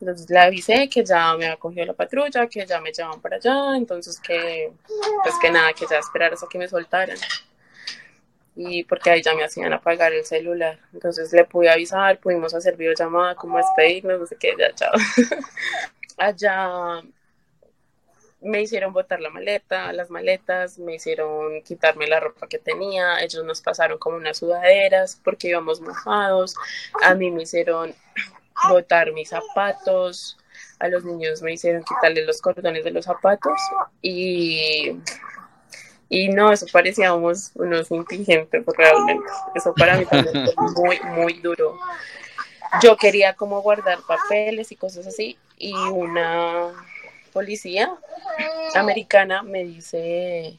[0.00, 3.36] Entonces le avisé que ya me había cogido la patrulla, que ya me llevaban para
[3.36, 4.72] allá, entonces que,
[5.22, 7.16] pues que nada, que ya esperar hasta que me soltaran.
[8.56, 10.78] Y porque ahí ya me hacían apagar el celular.
[10.92, 14.92] Entonces le pude avisar, pudimos hacer videollamada, como despedirnos, no sé qué, ya chao.
[16.18, 17.02] allá
[18.42, 23.44] me hicieron botar la maleta, las maletas, me hicieron quitarme la ropa que tenía, ellos
[23.44, 26.56] nos pasaron como unas sudaderas porque íbamos mojados,
[27.02, 27.94] a mí me hicieron
[28.68, 30.36] botar mis zapatos,
[30.78, 33.58] a los niños me hicieron quitarle los cordones de los zapatos
[34.00, 34.96] y,
[36.08, 41.78] y no, eso parecíamos unos inteligentes realmente, eso para mí también fue muy, muy duro.
[42.82, 46.72] Yo quería como guardar papeles y cosas así y una
[47.32, 47.94] policía
[48.74, 50.58] americana me dice,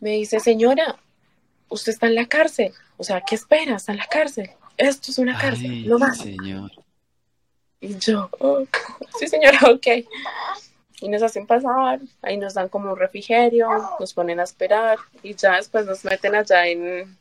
[0.00, 0.96] me dice, señora,
[1.68, 2.72] usted está en la cárcel.
[2.96, 3.76] O sea, ¿qué espera?
[3.76, 4.50] Está en la cárcel.
[4.76, 6.18] Esto es una cárcel, no más.
[6.18, 6.70] Señor.
[7.80, 8.64] Y yo, oh,
[9.18, 9.86] sí, señora, ok.
[11.00, 13.68] Y nos hacen pasar, ahí nos dan como un refrigerio,
[14.00, 17.16] nos ponen a esperar y ya después nos meten allá en,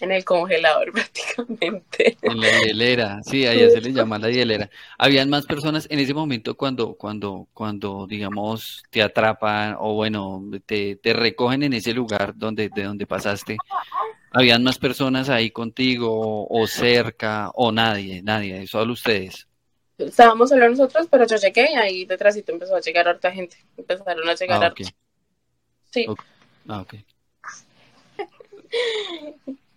[0.00, 2.16] en el congelador prácticamente.
[2.22, 4.70] En la hielera, sí, allá se le llama la hielera.
[4.98, 10.96] Habían más personas en ese momento cuando, cuando, cuando, digamos, te atrapan o bueno, te,
[10.96, 13.56] te recogen en ese lugar donde, de donde pasaste.
[14.32, 19.48] ¿Habían más personas ahí contigo o cerca o nadie, nadie, solo ustedes?
[19.98, 23.56] Estábamos solo nosotros, pero yo llegué y ahí detrás y empezó a llegar harta gente.
[23.76, 24.74] Empezaron a llegar ah,
[25.90, 26.06] Sí.
[26.68, 26.94] Ah, ok.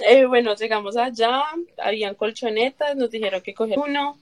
[0.00, 1.42] Eh, bueno, llegamos allá,
[1.78, 4.18] habían colchonetas, nos dijeron que cogían uno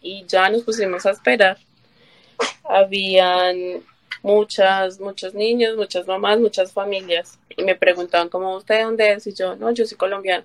[0.00, 1.58] y ya nos pusimos a esperar.
[2.64, 3.82] Habían
[4.22, 9.34] muchas, muchos niños, muchas mamás, muchas familias y me preguntaban como usted dónde es y
[9.34, 10.44] yo, no, yo soy colombiana.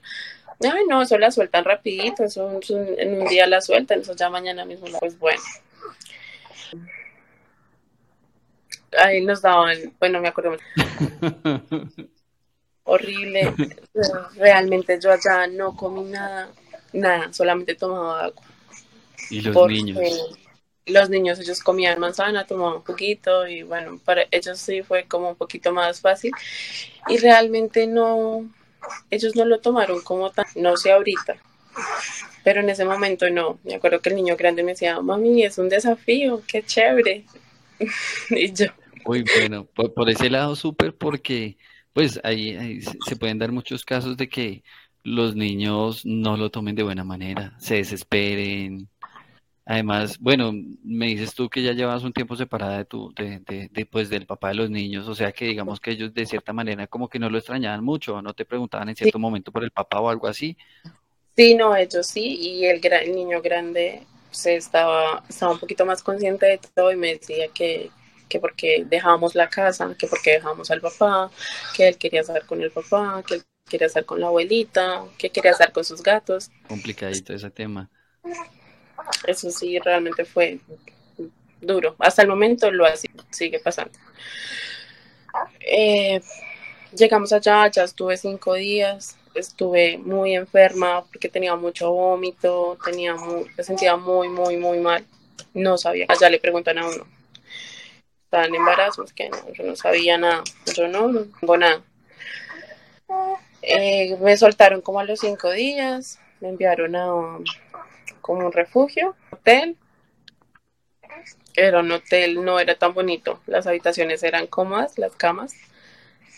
[0.64, 4.66] Ay, no, eso la sueltan rapidito, eso, en un día la sueltan, eso ya mañana
[4.66, 4.88] mismo.
[5.00, 5.42] Pues bueno.
[8.98, 10.58] ahí nos daban, bueno, me acuerdo.
[12.88, 13.54] Horrible.
[14.36, 16.50] Realmente yo allá no comí nada,
[16.94, 18.44] nada, solamente tomaba agua.
[19.30, 20.00] ¿Y los niños?
[20.86, 25.32] Los niños, ellos comían manzana, tomaban un poquito y bueno, para ellos sí fue como
[25.32, 26.32] un poquito más fácil.
[27.10, 28.50] Y realmente no,
[29.12, 31.36] ellos no lo tomaron como tan, no sé ahorita,
[32.46, 33.60] pero en ese momento no.
[33.66, 37.26] Me acuerdo que el niño grande me decía, mami, es un desafío, qué chévere.
[38.30, 38.68] y yo.
[39.06, 41.58] Muy bueno, por, ese lado súper porque
[41.98, 44.62] pues ahí, se pueden dar muchos casos de que
[45.04, 48.88] los niños no lo tomen de buena manera, se desesperen.
[49.66, 50.52] Además, bueno,
[50.84, 53.40] me dices tú que ya llevas un tiempo separada de tu, de,
[53.72, 56.54] de, pues, del papá de los niños, o sea que digamos que ellos de cierta
[56.54, 59.72] manera como que no lo extrañaban mucho, no te preguntaban en cierto momento por el
[59.72, 60.56] papá o algo así.
[61.36, 66.04] Sí, no, ellos sí, y el, el niño grande se estaba, estaba un poquito más
[66.04, 67.90] consciente de todo y me decía que,
[68.28, 71.32] que porque dejábamos la casa, que porque dejábamos al papá,
[71.76, 75.30] que él quería estar con el papá, que él quería estar con la abuelita, que
[75.30, 76.50] quería estar con sus gatos.
[76.68, 77.90] Complicadito ese tema.
[79.26, 80.60] Eso sí, realmente fue
[81.62, 81.96] duro.
[82.00, 83.98] Hasta el momento lo así, sigue pasando.
[85.60, 86.22] Eh,
[86.96, 93.46] llegamos allá, ya estuve cinco días, estuve muy enferma porque tenía mucho vómito, tenía muy,
[93.56, 95.06] me sentía muy, muy, muy mal.
[95.54, 96.06] No sabía.
[96.10, 97.08] Allá le preguntan a uno,
[98.28, 99.14] ¿están embarazos?
[99.14, 100.44] Que no, yo no sabía nada.
[100.76, 101.82] Yo no, no tengo nada.
[103.62, 107.08] Eh, me soltaron como a los cinco días, me enviaron a
[108.20, 109.78] como un refugio, hotel.
[111.56, 113.40] Era un hotel, no era tan bonito.
[113.48, 115.56] Las habitaciones eran cómodas, las camas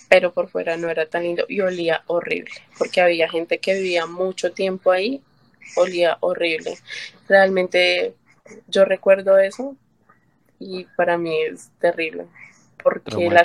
[0.08, 2.50] pero por fuera no era tan lindo y olía horrible,
[2.80, 5.22] porque había gente que vivía mucho tiempo ahí,
[5.76, 6.80] olía horrible.
[7.28, 8.16] Realmente
[8.68, 9.76] yo recuerdo eso
[10.60, 12.26] y para mí es terrible,
[12.82, 13.44] porque la,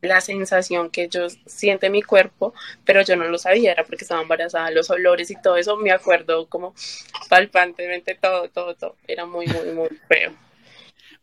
[0.00, 4.04] la, sensación que yo siente en mi cuerpo, pero yo no lo sabía, era porque
[4.04, 6.74] estaba embarazada, los olores y todo eso, me acuerdo como
[7.28, 10.32] palpantemente todo, todo, todo, era muy, muy, muy feo.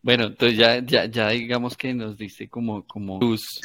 [0.02, 3.62] Bueno, entonces ya, ya, ya digamos que nos diste como, como luz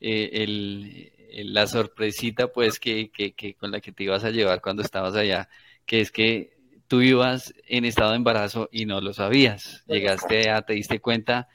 [0.00, 1.12] eh, el,
[1.52, 5.14] la sorpresita pues que, que, que, con la que te ibas a llevar cuando estabas
[5.14, 5.48] allá,
[5.86, 6.57] que es que
[6.88, 9.84] tú ibas en estado de embarazo y no lo sabías.
[9.86, 11.48] Llegaste a, te diste cuenta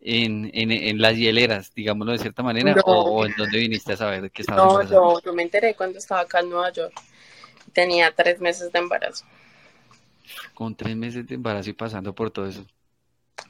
[0.00, 4.30] en, en, en las hieleras, digámoslo de cierta manera, o, en dónde viniste a saber
[4.30, 6.92] que estabas No, yo, yo, me enteré cuando estaba acá en Nueva York.
[7.72, 9.24] Tenía tres meses de embarazo.
[10.52, 12.64] Con tres meses de embarazo y pasando por todo eso.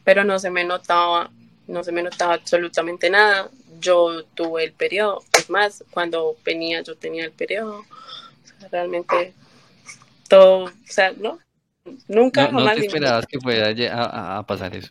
[0.05, 1.31] Pero no se me notaba
[1.67, 3.51] no se me notaba absolutamente nada.
[3.81, 7.81] Yo tuve el periodo, es más, cuando venía yo tenía el periodo.
[7.81, 9.35] O sea, realmente
[10.29, 11.39] todo, o sea, no,
[12.09, 14.91] nunca no, te esperabas que fuera a, a, pasar eso.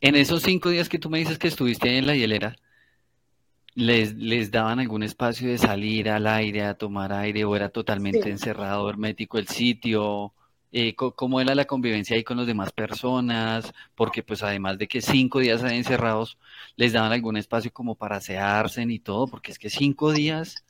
[0.00, 2.56] En esos cinco días que tú me dices que estuviste ahí en la hielera,
[3.74, 8.30] ¿les, ¿les daban algún espacio de salir al aire, a tomar aire, o era totalmente
[8.30, 10.32] encerrado, hermético el sitio?
[10.72, 15.00] eh, cómo era la convivencia ahí con las demás personas, porque pues además de que
[15.00, 16.38] cinco días ahí encerrados,
[16.76, 20.64] les daban algún espacio como para asearse y todo, porque es que cinco días...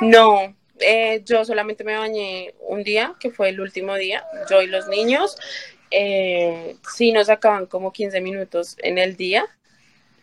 [0.00, 4.66] No, eh, yo solamente me bañé un día, que fue el último día, yo y
[4.66, 5.36] los niños.
[5.90, 9.44] Eh, sí nos sacaban como 15 minutos en el día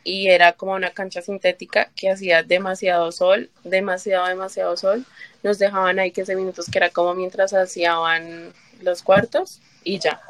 [0.03, 5.05] y era como una cancha sintética que hacía demasiado sol, demasiado, demasiado sol.
[5.43, 10.21] Nos dejaban ahí 15 minutos, que era como mientras hacían los cuartos y ya,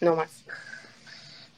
[0.00, 0.44] no más.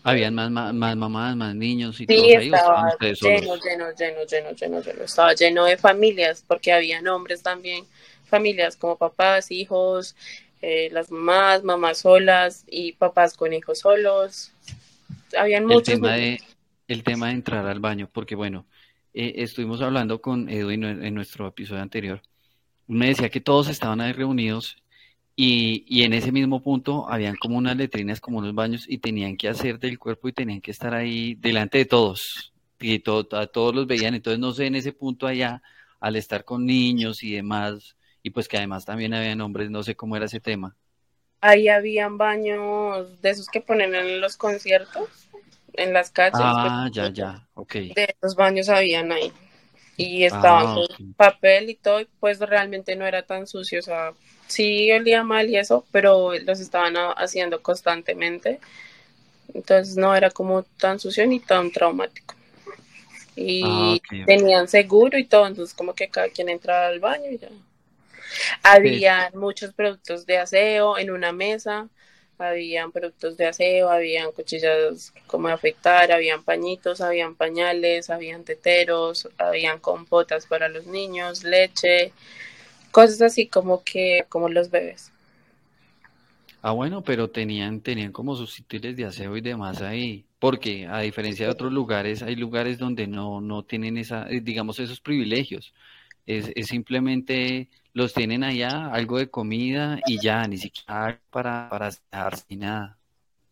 [0.07, 4.81] Habían más, más, mamás, más niños y sí, todo estaba lleno, lleno, lleno, lleno, lleno,
[4.83, 7.87] lleno, estaba lleno de familias, porque habían hombres también,
[8.25, 10.17] familias como papás, hijos,
[10.63, 14.53] eh, las mamás, mamás solas y papás con hijos solos.
[15.37, 16.01] Habían muchos
[16.87, 18.67] el tema de entrar al baño, porque bueno,
[19.15, 22.23] eh, estuvimos hablando con Edwin en nuestro episodio anterior.
[22.87, 24.77] Me decía que todos estaban ahí reunidos
[25.37, 29.37] y, y, en ese mismo punto habían como unas letrinas, como unos baños y tenían
[29.37, 32.53] que hacer del cuerpo y tenían que estar ahí delante de todos.
[32.79, 34.15] Y todo, a todos los veían.
[34.15, 35.63] Entonces, no sé, en ese punto allá,
[36.01, 39.95] al estar con niños y demás, y pues que además también habían hombres, no sé
[39.95, 40.75] cómo era ese tema.
[41.43, 45.11] Ahí habían baños de esos que ponen en los conciertos
[45.75, 46.33] en las calles.
[46.33, 47.75] Pues, ah, ya, ya, ok.
[47.95, 49.31] De los baños habían ahí.
[49.99, 54.15] Y estaban ah, con papel y todo, pues realmente no era tan sucio, o sea,
[54.47, 58.59] sí olía mal y eso, pero los estaban haciendo constantemente.
[59.53, 62.35] Entonces no era como tan sucio ni tan traumático.
[63.37, 67.37] Y ah, tenían seguro y todo, entonces como que cada quien entraba al baño y
[67.37, 67.51] ya.
[68.63, 71.89] Había muchos productos de aseo en una mesa,
[72.39, 79.79] habían productos de aseo, habían cuchillas como afeitar, habían pañitos, habían pañales, habían teteros, habían
[79.79, 82.13] compotas para los niños, leche,
[82.91, 85.11] cosas así como que como los bebés.
[86.63, 91.01] Ah, bueno, pero tenían, tenían como sus sitios de aseo y demás ahí, porque a
[91.01, 95.75] diferencia de otros lugares, hay lugares donde no, no tienen esa, eh, digamos, esos privilegios.
[96.27, 101.91] Es, es simplemente los tienen allá, algo de comida y ya, ni siquiera para, para
[102.49, 102.99] ni nada.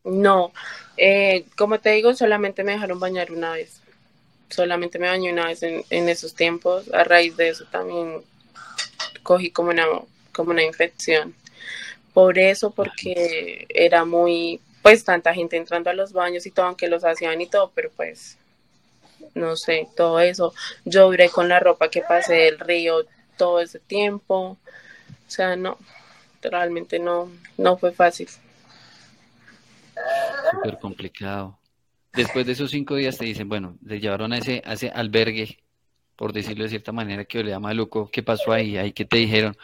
[0.05, 0.53] No,
[0.97, 3.81] eh, como te digo, solamente me dejaron bañar una vez.
[4.51, 6.93] Solamente me bañé una vez en, en esos tiempos.
[6.93, 8.21] A raíz de eso también
[9.23, 9.87] cogí como una,
[10.33, 11.35] como una infección.
[12.13, 16.89] Por eso, porque era muy, pues tanta gente entrando a los baños y todo, aunque
[16.89, 18.37] los hacían y todo, pero pues,
[19.35, 20.53] no sé, todo eso.
[20.85, 23.07] Yo duré con la ropa que pasé del río
[23.37, 24.59] todo ese tiempo.
[25.27, 25.79] O sea, no,
[26.43, 28.29] realmente no, no fue fácil.
[30.51, 31.59] Súper complicado.
[32.13, 35.59] Después de esos cinco días te dicen, bueno, le llevaron a ese, a ese albergue,
[36.17, 38.11] por decirlo de cierta manera, que olía maluco.
[38.11, 38.77] ¿Qué pasó ahí?
[38.77, 39.57] ¿Ahí qué te dijeron?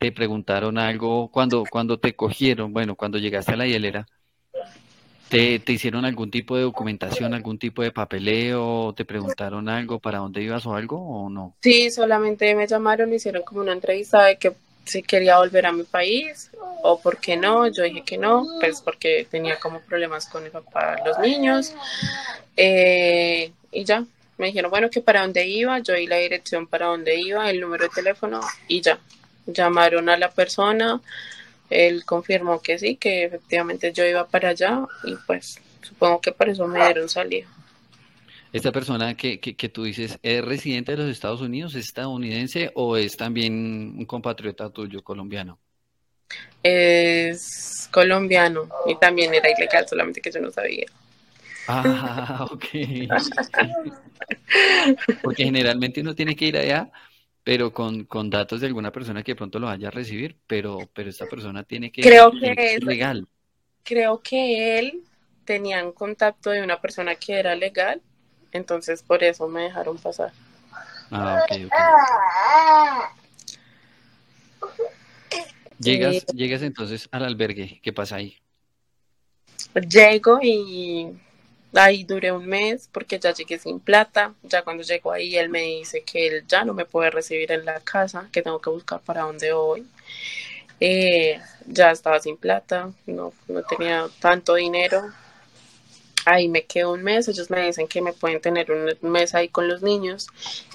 [0.00, 4.06] te preguntaron algo cuando, cuando te cogieron, bueno, cuando llegaste a la hielera,
[5.30, 10.18] ¿te, te hicieron algún tipo de documentación, algún tipo de papeleo, te preguntaron algo para
[10.18, 11.54] dónde ibas o algo o no?
[11.62, 14.52] Sí, solamente me llamaron, me hicieron como una entrevista de que
[14.84, 16.50] si quería volver a mi país
[16.82, 20.50] o por qué no, yo dije que no, pues porque tenía como problemas con el
[20.50, 21.74] papá, los niños,
[22.56, 24.04] eh, y ya,
[24.36, 27.60] me dijeron, bueno, que para dónde iba, yo di la dirección para dónde iba, el
[27.60, 28.98] número de teléfono y ya,
[29.46, 31.00] llamaron a la persona,
[31.70, 36.48] él confirmó que sí, que efectivamente yo iba para allá y pues supongo que por
[36.48, 37.46] eso me dieron salida.
[38.52, 42.96] ¿Esta persona que, que, tú dices es residente de los Estados Unidos, es estadounidense o
[42.96, 45.60] es también un compatriota tuyo colombiano?
[46.62, 50.86] Es colombiano y también era ilegal, solamente que yo no sabía.
[51.68, 52.64] Ah, ok.
[55.22, 56.90] Porque generalmente uno tiene que ir allá
[57.44, 60.78] pero con, con, datos de alguna persona que de pronto lo vaya a recibir, pero,
[60.92, 63.26] pero esta persona tiene que creo que es legal.
[63.82, 65.02] Creo que él
[65.44, 68.00] tenía un contacto de una persona que era legal,
[68.52, 70.32] entonces por eso me dejaron pasar.
[71.10, 71.72] Ah, ok, ok.
[75.78, 78.36] Llegas, llegas entonces al albergue, ¿qué pasa ahí?
[79.88, 81.08] Llego y
[81.74, 84.34] Ahí duré un mes porque ya llegué sin plata.
[84.42, 87.64] Ya cuando llego ahí, él me dice que él ya no me puede recibir en
[87.64, 89.86] la casa, que tengo que buscar para dónde voy.
[90.80, 95.12] Eh, ya estaba sin plata, no, no tenía tanto dinero.
[96.26, 97.28] Ahí me quedo un mes.
[97.28, 100.26] Ellos me dicen que me pueden tener un mes ahí con los niños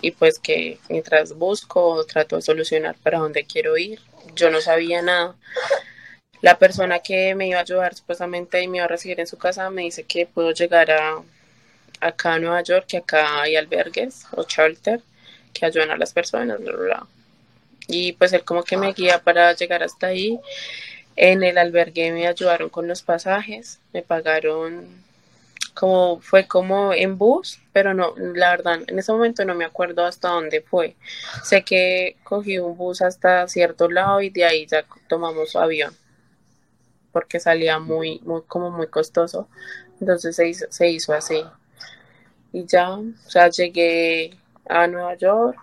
[0.01, 3.99] y pues que mientras busco, trato de solucionar para dónde quiero ir.
[4.35, 5.35] Yo no sabía nada
[6.45, 9.35] la persona que me iba a ayudar supuestamente y me iba a recibir en su
[9.35, 11.23] casa me dice que puedo llegar a
[11.99, 15.01] acá a Nueva York, que acá hay albergues o charter
[15.53, 16.59] que ayudan a las personas,
[17.87, 20.39] Y pues él como que me guía para llegar hasta ahí.
[21.15, 25.03] En el albergue me ayudaron con los pasajes, me pagaron
[25.73, 30.05] como fue como en bus, pero no, la verdad, en ese momento no me acuerdo
[30.05, 30.95] hasta dónde fue.
[31.43, 35.95] Sé que cogí un bus hasta cierto lado y de ahí ya tomamos avión
[37.15, 39.47] porque salía muy, muy, como muy costoso.
[40.01, 41.41] Entonces se hizo, se hizo así.
[42.51, 44.37] Y ya, o llegué
[44.67, 45.57] a Nueva York,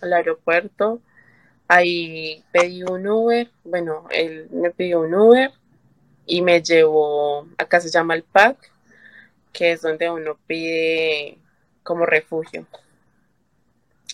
[0.00, 1.02] al aeropuerto.
[1.68, 3.50] Ahí pedí un Uber.
[3.62, 5.50] Bueno, él me pidió un Uber
[6.24, 8.56] y me llevó, acá se llama el PAC,
[9.52, 11.36] que es donde uno pide
[11.82, 12.66] como refugio.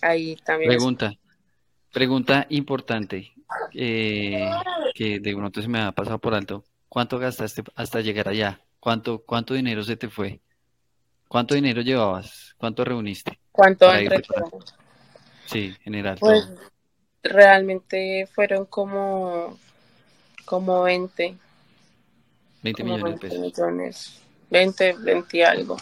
[0.01, 0.71] Ahí también.
[0.71, 1.13] Pregunta,
[1.93, 3.31] pregunta importante
[3.73, 4.51] eh,
[4.97, 6.65] que de pronto se me ha pasado por alto.
[6.93, 8.61] ¿Cuánto gastaste hasta llegar allá?
[8.79, 10.43] ¿Cuánto, cuánto dinero se te fue?
[11.27, 12.55] ¿Cuánto dinero llevabas?
[12.59, 13.41] ¿Cuánto reuniste?
[13.51, 14.23] ¿Cuánto entre
[15.47, 16.19] Sí, general.
[16.21, 16.51] Pues
[17.23, 19.59] realmente fueron como,
[20.45, 21.35] como 20.
[22.63, 23.39] 20 millones de pesos.
[23.39, 24.21] Millones,
[24.51, 25.79] 20, 20 algo.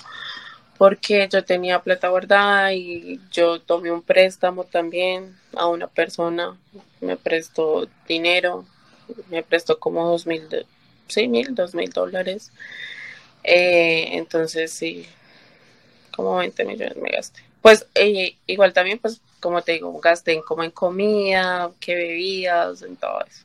[0.78, 6.56] Porque yo tenía plata guardada y yo tomé un préstamo también a una persona.
[7.00, 8.64] Me prestó dinero.
[9.28, 10.48] Me prestó como dos mil
[11.10, 12.52] sí, mil, dos mil dólares.
[13.42, 15.06] Eh, entonces, sí,
[16.14, 17.42] como 20 millones me gasté.
[17.62, 22.82] Pues eh, igual también, pues, como te digo, gasté en, como en comida, que bebidas,
[22.82, 23.44] en todo eso.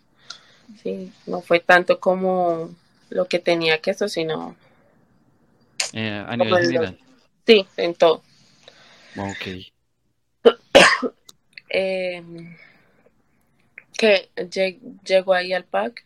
[0.82, 2.74] Sí, no fue tanto como
[3.10, 4.56] lo que tenía que eso, sino...
[5.94, 7.00] Eh, a nivel general.
[7.46, 8.24] Sí, en todo.
[9.18, 9.48] Ok.
[11.70, 12.24] eh,
[13.98, 14.30] que
[15.04, 16.06] llego ahí al pack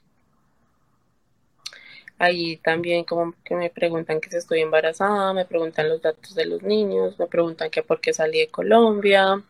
[2.19, 6.45] Ahí también como que me preguntan que si estoy embarazada, me preguntan los datos de
[6.45, 9.41] los niños, me preguntan que por qué salí de Colombia.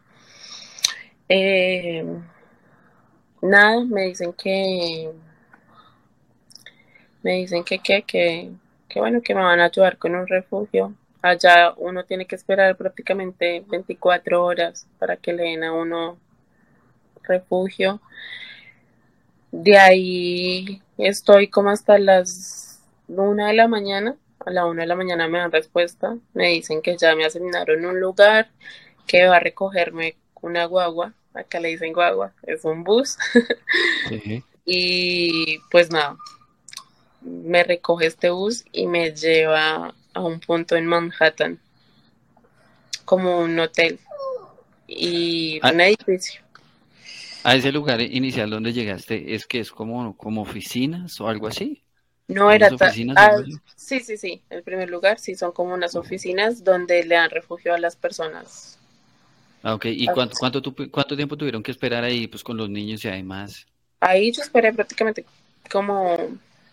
[1.27, 2.05] Eh,
[3.41, 5.11] nada, me dicen que
[7.23, 8.51] me dicen que, que, que,
[8.87, 10.93] que bueno, que me van a ayudar con un refugio.
[11.21, 16.17] Allá uno tiene que esperar prácticamente 24 horas para que le den a uno
[17.23, 18.01] refugio.
[19.51, 24.15] De ahí estoy como hasta las una de la mañana.
[24.45, 26.17] A la una de la mañana me dan respuesta.
[26.33, 28.49] Me dicen que ya me asignaron un lugar,
[29.07, 31.13] que va a recogerme una guagua.
[31.33, 33.17] Acá le dicen guagua, es un bus.
[34.65, 36.17] y pues nada,
[37.21, 41.59] me recoge este bus y me lleva a un punto en Manhattan,
[43.05, 43.99] como un hotel
[44.87, 45.71] y ah.
[45.71, 46.41] un edificio.
[47.49, 51.81] A ese lugar inicial donde llegaste, ¿es que es como, como oficinas o algo así?
[52.27, 53.41] No era oficinas, ah,
[53.75, 54.43] Sí, sí, sí.
[54.51, 58.77] El primer lugar sí son como unas oficinas donde le dan refugio a las personas.
[59.63, 59.85] Ah, ok.
[59.85, 63.65] ¿Y cuánto, cuánto, cuánto tiempo tuvieron que esperar ahí pues con los niños y además?
[63.99, 65.25] Ahí yo esperé prácticamente
[65.71, 66.19] como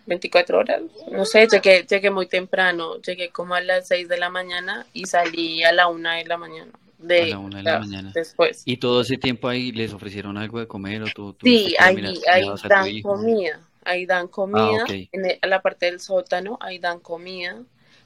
[0.05, 0.83] 24 horas.
[1.11, 3.01] No sé, llegué, llegué muy temprano.
[3.01, 6.37] Llegué como a las 6 de la mañana y salí a la 1 de la
[6.37, 8.13] mañana de, a la una de la mañana.
[8.15, 8.63] Después.
[8.65, 11.37] ¿Y todo ese tiempo ahí les ofrecieron algo de comer o tú?
[11.43, 11.97] sí, ahí,
[12.31, 17.57] ahí dan comida, ahí dan comida, ah, en, la parte del sótano, ahí dan comida.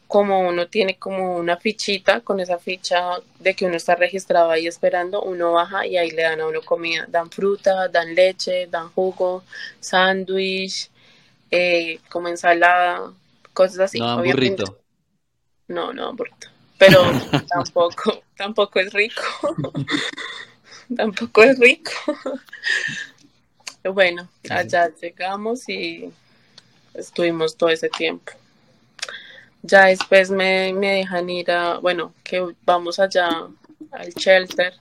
[0.07, 4.67] Como uno tiene como una fichita, con esa ficha de que uno está registrado ahí
[4.67, 7.07] esperando, uno baja y ahí le dan a uno comida.
[7.09, 9.45] Dan fruta, dan leche, dan jugo,
[9.79, 10.91] sándwich,
[11.53, 13.13] eh, como ensalada,
[13.53, 14.01] cosas así.
[14.01, 14.79] No, burrito.
[15.69, 16.50] No, no, burrito
[16.81, 17.03] pero
[17.49, 19.23] tampoco, tampoco es rico.
[20.97, 21.93] tampoco es rico.
[23.85, 26.11] bueno, allá llegamos y
[26.95, 28.33] estuvimos todo ese tiempo.
[29.63, 33.29] Ya después me, me dejan ir a, bueno, que vamos allá
[33.91, 34.73] al shelter.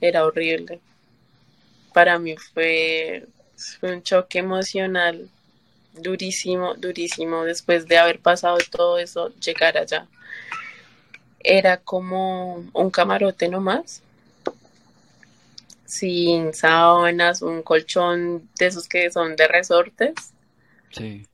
[0.00, 0.78] Era horrible.
[1.92, 3.26] Para mí fue,
[3.80, 5.28] fue un choque emocional
[5.92, 10.06] durísimo, durísimo después de haber pasado todo eso, llegar allá
[11.40, 14.02] era como un camarote nomás,
[15.84, 20.14] sin sábanas, un colchón de esos que son de resortes.
[20.90, 21.26] Sí.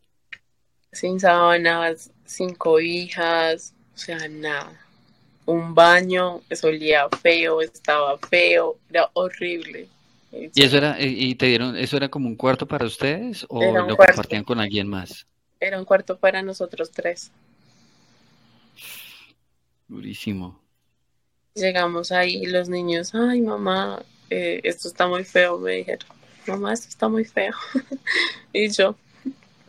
[0.92, 4.80] Sin sábanas, sin cobijas, o sea, nada.
[5.46, 9.88] Un baño, eso olía feo, estaba feo, era horrible.
[10.32, 13.96] ¿Y eso era, y te dieron, eso era como un cuarto para ustedes o lo
[13.96, 15.26] compartían con alguien más?
[15.60, 17.30] Era un cuarto para nosotros tres.
[21.54, 26.08] Llegamos ahí y los niños, ay mamá, eh, esto está muy feo, me dijeron.
[26.46, 27.52] Mamá, esto está muy feo.
[28.52, 28.96] y yo,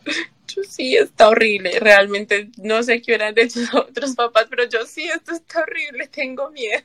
[0.48, 1.78] yo sí, está horrible.
[1.80, 6.50] Realmente no sé qué hubieran hecho otros papás, pero yo sí, esto está horrible, tengo
[6.50, 6.82] miedo.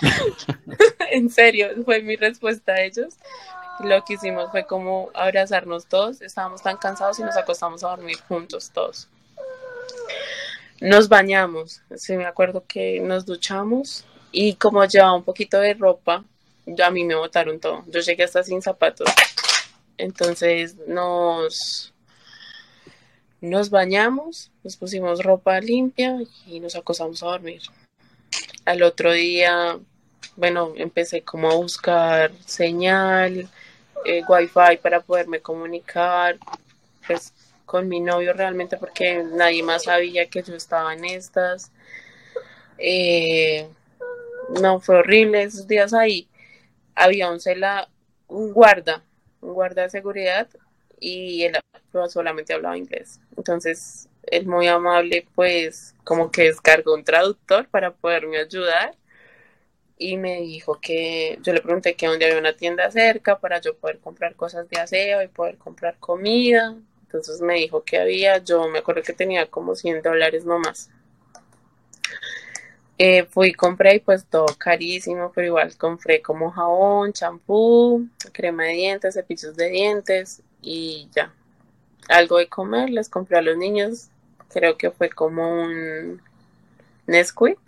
[1.10, 3.14] en serio, fue mi respuesta a ellos.
[3.80, 6.20] Lo que hicimos fue como abrazarnos todos.
[6.20, 9.08] Estábamos tan cansados y nos acostamos a dormir juntos todos.
[10.80, 16.24] Nos bañamos, sí me acuerdo que nos duchamos y como llevaba un poquito de ropa,
[16.64, 17.84] ya a mí me botaron todo.
[17.88, 19.06] Yo llegué hasta sin zapatos.
[19.98, 21.92] Entonces nos,
[23.42, 26.16] nos bañamos, nos pusimos ropa limpia
[26.46, 27.60] y nos acostamos a dormir.
[28.64, 29.78] Al otro día,
[30.36, 33.50] bueno, empecé como a buscar señal,
[34.06, 36.38] eh, wifi para poderme comunicar.
[37.06, 37.34] Pues
[37.70, 41.70] con mi novio realmente porque nadie más sabía que yo estaba en estas.
[42.78, 43.68] Eh,
[44.60, 46.28] no, fue horrible esos días ahí.
[46.96, 47.38] Había un
[48.26, 49.04] un guarda,
[49.40, 50.48] un guarda de seguridad
[50.98, 51.56] y él
[52.08, 53.20] solamente hablaba inglés.
[53.36, 58.96] Entonces, él muy amable, pues como que descargó un traductor para poderme ayudar
[59.96, 63.76] y me dijo que yo le pregunté que dónde había una tienda cerca para yo
[63.76, 66.74] poder comprar cosas de aseo y poder comprar comida.
[67.12, 70.90] Entonces me dijo que había, yo me acuerdo que tenía como 100 dólares nomás.
[72.98, 78.74] Eh, fui, compré y pues todo carísimo, pero igual compré como jabón, champú, crema de
[78.74, 81.32] dientes, cepillos de dientes y ya.
[82.08, 84.10] Algo de comer, les compré a los niños,
[84.52, 86.22] creo que fue como un
[87.06, 87.58] Nesquik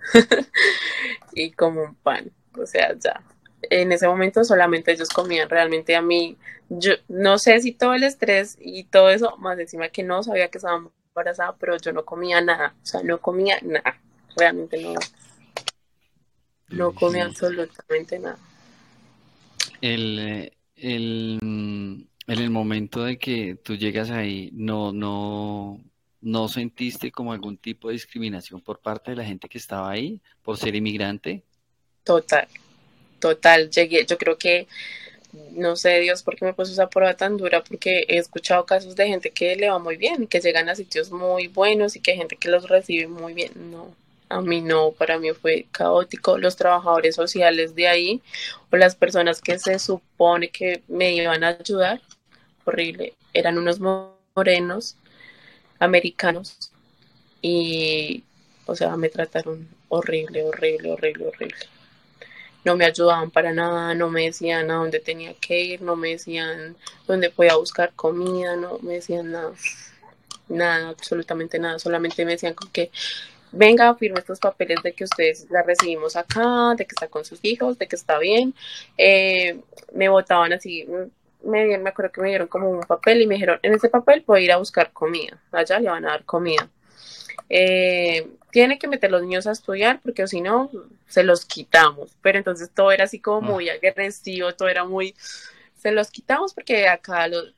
[1.32, 3.22] y como un pan, o sea, ya.
[3.62, 6.36] En ese momento solamente ellos comían realmente a mí
[6.68, 10.48] yo no sé si todo el estrés y todo eso, más encima que no sabía
[10.48, 13.98] que estaba embarazada, pero yo no comía nada, o sea, no comía nada,
[14.36, 14.94] realmente no,
[16.68, 18.38] no comía absolutamente nada.
[19.80, 25.80] El, el, En el momento de que tú llegas ahí, no, no,
[26.20, 30.20] no sentiste como algún tipo de discriminación por parte de la gente que estaba ahí
[30.42, 31.44] por ser inmigrante.
[32.04, 32.46] Total,
[33.18, 33.70] total.
[33.70, 34.66] Llegué, yo creo que
[35.52, 38.96] no sé Dios por qué me puso esa prueba tan dura, porque he escuchado casos
[38.96, 42.12] de gente que le va muy bien, que llegan a sitios muy buenos y que
[42.12, 43.52] hay gente que los recibe muy bien.
[43.70, 43.94] No,
[44.28, 46.38] a mí no, para mí fue caótico.
[46.38, 48.22] Los trabajadores sociales de ahí
[48.70, 52.00] o las personas que se supone que me iban a ayudar
[52.64, 53.14] horrible.
[53.32, 54.96] Eran unos morenos
[55.78, 56.72] americanos
[57.42, 58.24] y,
[58.66, 61.77] o sea, me trataron horrible, horrible, horrible, horrible.
[62.68, 66.10] No me ayudaban para nada, no me decían a dónde tenía que ir, no me
[66.10, 69.52] decían dónde podía buscar comida, no me decían nada,
[70.50, 72.90] nada, absolutamente nada, solamente me decían que
[73.52, 77.40] venga, firme estos papeles de que ustedes la recibimos acá, de que está con sus
[77.42, 78.52] hijos, de que está bien.
[78.98, 79.58] Eh,
[79.94, 80.86] me votaban así,
[81.42, 84.24] me, me acuerdo que me dieron como un papel y me dijeron, en ese papel
[84.24, 86.68] puedo ir a buscar comida, allá le van a dar comida.
[87.48, 88.28] Eh,
[88.58, 90.68] tiene que meter los niños a estudiar porque si no,
[91.06, 92.10] se los quitamos.
[92.22, 95.14] Pero entonces todo era así como muy agresivo, todo era muy,
[95.80, 97.54] se los quitamos porque acá, los,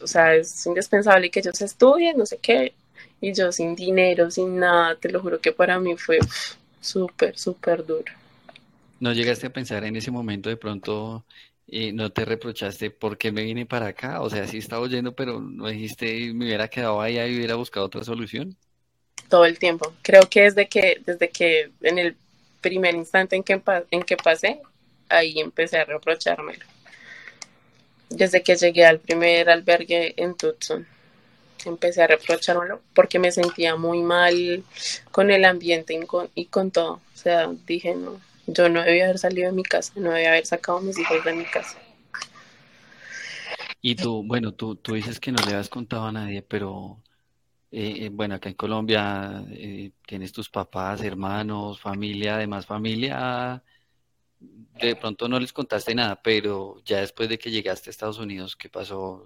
[0.00, 2.72] o sea, es indispensable que ellos estudien, no sé qué.
[3.20, 6.20] Y yo sin dinero, sin nada, te lo juro que para mí fue
[6.80, 8.12] súper, súper duro.
[9.00, 11.24] ¿No llegaste a pensar en ese momento de pronto
[11.66, 14.20] y no te reprochaste por qué me vine para acá.
[14.20, 17.86] O sea, sí estaba oyendo, pero no dijiste me hubiera quedado allá y hubiera buscado
[17.86, 18.56] otra solución.
[19.28, 19.92] Todo el tiempo.
[20.02, 22.16] Creo que desde que, desde que en el
[22.60, 23.60] primer instante en que,
[23.90, 24.60] en que pasé,
[25.08, 26.64] ahí empecé a reprochármelo.
[28.10, 30.86] Desde que llegué al primer albergue en Tucson,
[31.66, 34.64] empecé a reprochármelo porque me sentía muy mal
[35.10, 37.00] con el ambiente y con, y con todo.
[37.14, 40.46] O sea, dije, no, yo no debía haber salido de mi casa, no debía haber
[40.46, 41.78] sacado a mis hijos de mi casa.
[43.80, 46.98] Y tú, bueno, tú, tú dices que no le has contado a nadie, pero
[47.70, 53.62] eh, eh, bueno, acá en Colombia eh, tienes tus papás, hermanos, familia, además familia.
[54.40, 58.56] De pronto no les contaste nada, pero ya después de que llegaste a Estados Unidos,
[58.56, 59.24] ¿qué pasó?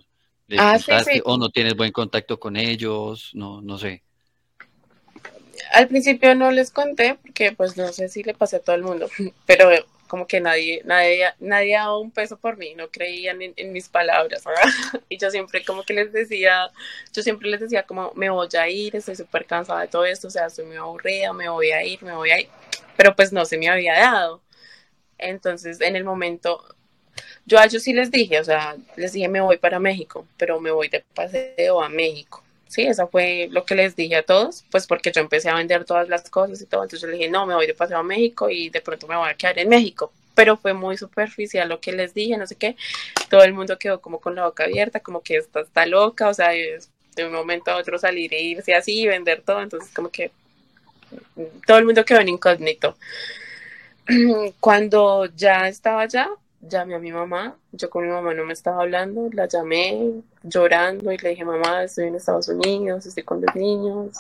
[0.49, 3.31] ¿Les ah, contaste o no tienes buen contacto con ellos?
[3.35, 4.03] No, no sé
[5.73, 8.83] al principio no les conté porque pues no sé si le pasé a todo el
[8.83, 9.09] mundo,
[9.47, 9.71] pero
[10.13, 14.45] como que nadie, nadie, nadie daba un peso por mí, no creían en, mis palabras,
[15.09, 16.71] Y yo siempre como que les decía,
[17.15, 20.29] yo siempre les decía como me voy a ir, estoy súper cansada de todo esto,
[20.29, 22.49] o sea, estoy muy aburrida, me voy a ir, me voy a ir,
[22.95, 24.43] pero pues no se me había dado.
[25.17, 26.63] Entonces en el momento,
[27.47, 30.61] yo a ellos sí les dije, o sea, les dije me voy para México, pero
[30.61, 34.65] me voy de paseo a México Sí, eso fue lo que les dije a todos,
[34.71, 37.29] pues porque yo empecé a vender todas las cosas y todo, entonces yo le dije,
[37.29, 39.69] no, me voy de paseo a México y de pronto me voy a quedar en
[39.69, 42.77] México, pero fue muy superficial lo que les dije, no sé qué,
[43.29, 46.33] todo el mundo quedó como con la boca abierta, como que está, está loca, o
[46.33, 50.09] sea, de un momento a otro salir e irse así y vender todo, entonces como
[50.09, 50.31] que
[51.67, 52.97] todo el mundo quedó en incógnito.
[54.61, 56.31] Cuando ya estaba allá,
[56.63, 61.11] llamé a mi mamá, yo con mi mamá no me estaba hablando, la llamé llorando
[61.11, 64.17] y le dije, mamá, estoy en Estados Unidos, estoy con los niños,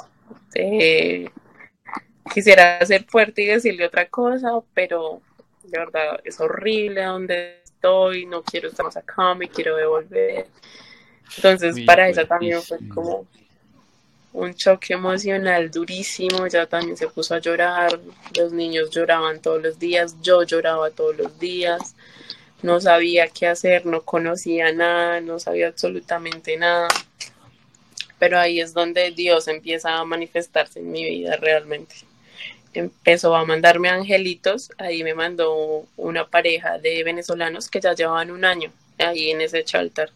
[0.55, 1.30] eh,
[2.34, 5.20] quisiera ser fuerte y decirle otra cosa, pero
[5.62, 10.47] de verdad es horrible donde estoy, no quiero estar más acá, me quiero devolver.
[11.36, 13.24] Entonces para ella también fue como
[14.32, 18.01] un choque emocional durísimo, ella también se puso a llorar,
[18.36, 21.95] los niños lloraban todos los días, yo lloraba todos los días
[22.63, 26.89] no sabía qué hacer, no conocía nada, no sabía absolutamente nada.
[28.19, 31.95] Pero ahí es donde Dios empieza a manifestarse en mi vida realmente.
[32.73, 38.45] Empezó a mandarme angelitos, ahí me mandó una pareja de venezolanos que ya llevaban un
[38.45, 40.11] año ahí en ese shelter.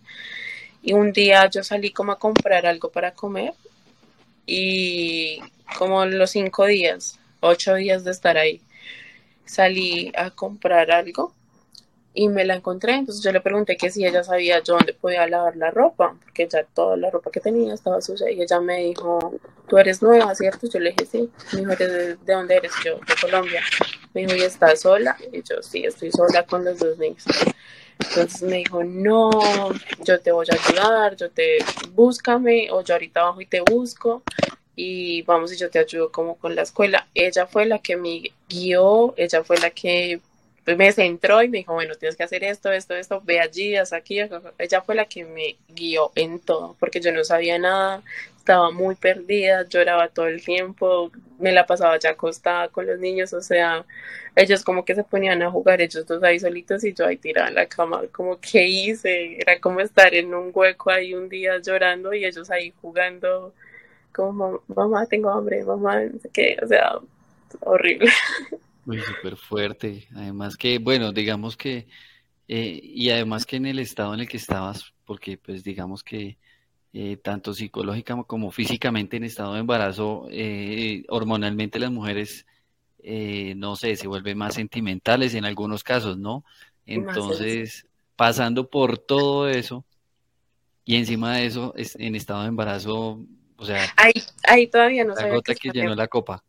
[0.83, 3.53] Y un día yo salí como a comprar algo para comer
[4.47, 5.41] y
[5.77, 8.61] como los cinco días, ocho días de estar ahí,
[9.45, 11.35] salí a comprar algo
[12.17, 12.95] y me la encontré.
[12.95, 16.49] Entonces yo le pregunté que si ella sabía yo dónde podía lavar la ropa, porque
[16.51, 18.31] ya toda la ropa que tenía estaba sucia.
[18.31, 19.39] Y ella me dijo,
[19.69, 20.67] tú eres nueva, ¿cierto?
[20.67, 21.31] Yo le dije, sí.
[21.53, 22.73] Me dijo, ¿de, dónde eres?
[22.83, 23.63] Yo, de Colombia.
[24.15, 25.17] Me dijo, ¿y estás sola?
[25.31, 27.23] Y yo, sí, estoy sola con los dos niños.
[27.99, 29.31] Entonces me dijo, no,
[30.03, 31.59] yo te voy a ayudar, yo te,
[31.93, 34.23] búscame, o yo ahorita bajo y te busco
[34.75, 37.09] y vamos y yo te ayudo como con la escuela.
[37.15, 40.21] Ella fue la que me guió, ella fue la que
[40.75, 43.93] me centró y me dijo, bueno, tienes que hacer esto, esto, esto, ve allí, haz
[43.93, 44.19] aquí.
[44.59, 48.03] Ella fue la que me guió en todo, porque yo no sabía nada,
[48.37, 53.33] estaba muy perdida, lloraba todo el tiempo, me la pasaba ya acostada con los niños,
[53.33, 53.85] o sea,
[54.35, 57.49] ellos como que se ponían a jugar, ellos dos ahí solitos y yo ahí tirada
[57.49, 61.59] en la cama, como que hice, era como estar en un hueco ahí un día
[61.59, 63.55] llorando y ellos ahí jugando,
[64.13, 66.99] como mamá, tengo hambre, mamá, no sé qué, o sea,
[67.61, 68.11] horrible.
[68.87, 70.07] Muy súper fuerte.
[70.15, 71.89] Además que, bueno, digamos que,
[72.47, 76.39] eh, y además que en el estado en el que estabas, porque pues digamos que
[76.93, 82.47] eh, tanto psicológica como físicamente en estado de embarazo, eh, hormonalmente las mujeres,
[83.57, 86.45] no sé, se vuelven más sentimentales en algunos casos, ¿no?
[86.87, 89.85] Entonces, pasando por todo eso
[90.85, 93.21] y encima de eso, en estado de embarazo,
[93.57, 94.13] o sea, ahí,
[94.45, 96.45] ahí todavía no la gota que llenó la copa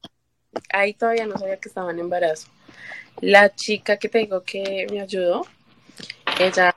[0.69, 2.47] ahí todavía no sabía que estaba en embarazo.
[3.21, 5.45] La chica que te digo que me ayudó,
[6.39, 6.75] ella,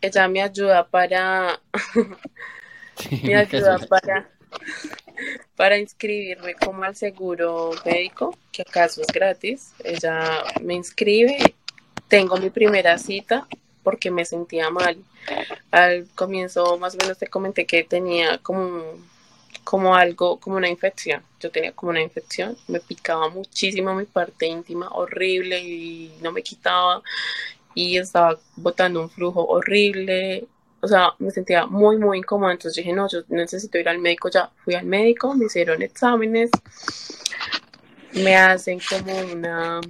[0.00, 1.60] ella me ayuda para,
[3.22, 4.28] me ayuda para,
[5.56, 9.72] para inscribirme como al seguro médico, que acaso es gratis.
[9.82, 11.38] Ella me inscribe,
[12.08, 13.46] tengo mi primera cita
[13.82, 14.98] porque me sentía mal.
[15.70, 18.82] Al comienzo más o menos te comenté que tenía como
[19.66, 21.24] como algo, como una infección.
[21.40, 26.40] Yo tenía como una infección, me picaba muchísimo mi parte íntima, horrible, y no me
[26.42, 27.02] quitaba,
[27.74, 30.46] y estaba botando un flujo horrible.
[30.80, 32.52] O sea, me sentía muy, muy incómoda.
[32.52, 34.30] Entonces dije, no, yo necesito ir al médico.
[34.30, 36.50] Ya fui al médico, me hicieron exámenes,
[38.12, 39.80] me hacen como una.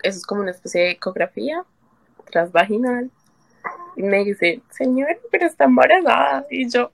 [0.00, 1.64] Eso es como una especie de ecografía
[2.30, 3.10] transvaginal.
[3.96, 6.46] Y me dice, señor, pero está embarazada.
[6.50, 6.92] Y yo.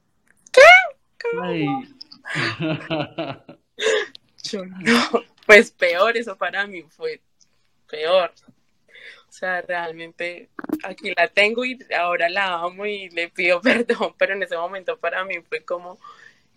[4.44, 7.20] Yo no, pues peor, eso para mí fue
[7.88, 8.32] peor.
[9.28, 10.50] O sea, realmente
[10.84, 14.98] aquí la tengo y ahora la amo y le pido perdón, pero en ese momento
[14.98, 15.98] para mí fue como,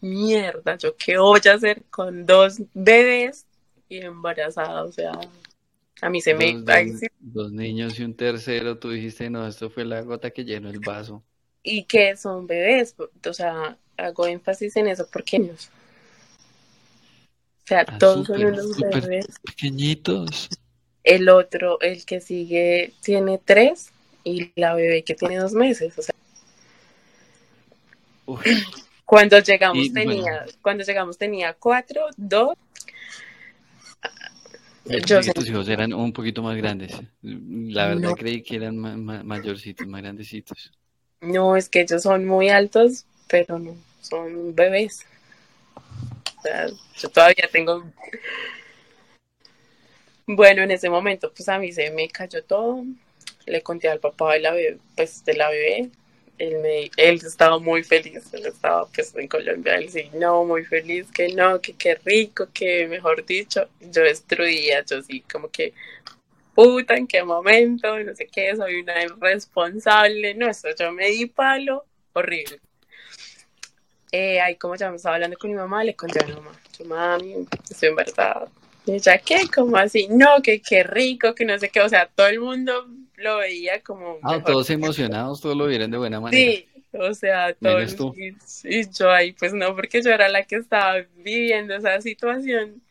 [0.01, 3.45] mierda, ¿yo qué voy a hacer con dos bebés
[3.87, 4.83] y embarazada?
[4.83, 5.13] O sea,
[6.01, 6.53] a mí se me...
[7.19, 10.79] dos niños y un tercero, tú dijiste, no, esto fue la gota que llenó el
[10.79, 11.23] vaso.
[11.63, 15.69] Y que son bebés, o sea, hago énfasis en eso porque ellos.
[17.63, 19.27] O sea, ah, todos son unos bebés.
[19.43, 20.49] Pequeñitos.
[21.03, 23.91] El otro, el que sigue, tiene tres
[24.23, 25.97] y la bebé que tiene dos meses.
[25.97, 26.15] O sea.
[29.05, 32.57] Cuando llegamos tenía, cuando llegamos tenía cuatro, dos.
[35.05, 36.91] Yo tus hijos eran un poquito más grandes.
[37.21, 40.71] La verdad creí que eran mayorcitos, más grandecitos.
[41.21, 45.05] No, es que ellos son muy altos, pero no, son bebés.
[45.75, 46.67] O sea,
[46.97, 47.83] yo todavía tengo...
[50.27, 52.83] Bueno, en ese momento, pues a mí se me cayó todo.
[53.45, 55.89] Le conté al papá de la bebé, pues de la bebé.
[56.37, 60.65] Él, me, él estaba muy feliz, él estaba pues en Colombia, él sí, no, muy
[60.65, 65.73] feliz, que no, que qué rico, que mejor dicho, yo destruía, yo sí, como que,
[66.53, 71.27] puta, en qué momento, no sé qué, soy una irresponsable, no, eso yo me di
[71.27, 72.59] palo, horrible
[74.15, 76.51] eh, ahí como ya me estaba hablando con mi mamá, le conté a mi mamá,
[76.77, 78.47] yo mami, estoy embarazada.
[78.85, 79.41] Y ella, ¿qué?
[79.53, 82.87] Como así, no, que qué rico, que no sé qué, o sea, todo el mundo
[83.17, 84.19] lo veía como...
[84.23, 86.41] Ah, todos emocionados, todos lo vieron de buena manera.
[86.41, 87.95] Sí, o sea, todos...
[88.15, 92.81] Y, y, yo ahí, pues no, porque yo era la que estaba viviendo esa situación.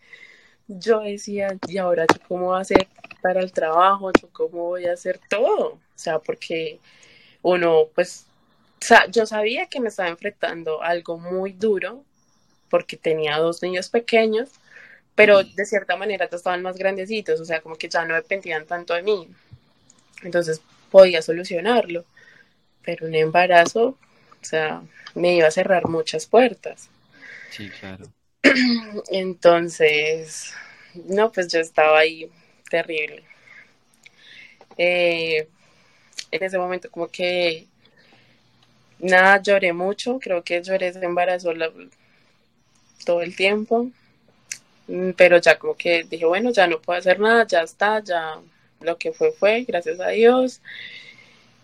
[0.68, 2.86] Yo decía, ¿y ahora yo cómo voy a hacer
[3.22, 4.10] para el trabajo?
[4.20, 5.68] ¿Yo cómo voy a hacer todo?
[5.68, 6.80] O sea, porque
[7.42, 8.26] uno, pues
[9.11, 12.05] yo sabía que me estaba enfrentando a algo muy duro
[12.68, 14.51] porque tenía dos niños pequeños,
[15.14, 18.66] pero de cierta manera ya estaban más grandecitos, o sea, como que ya no dependían
[18.66, 19.28] tanto de mí.
[20.22, 20.61] Entonces
[20.91, 22.05] podía solucionarlo,
[22.82, 23.99] pero un embarazo,
[24.43, 24.82] o sea,
[25.14, 26.89] me iba a cerrar muchas puertas.
[27.51, 28.07] Sí, claro.
[29.11, 30.53] Entonces,
[30.95, 32.30] no, pues yo estaba ahí
[32.68, 33.24] terrible.
[34.76, 35.49] Eh,
[36.30, 37.68] en ese momento como que
[38.99, 41.53] Nada, lloré mucho, creo que lloré ese embarazo
[43.05, 43.90] todo el tiempo,
[44.88, 48.40] mm, pero ya como que dije, bueno, ya no puedo hacer nada, ya está, ya
[48.80, 50.61] lo que fue fue, gracias a Dios.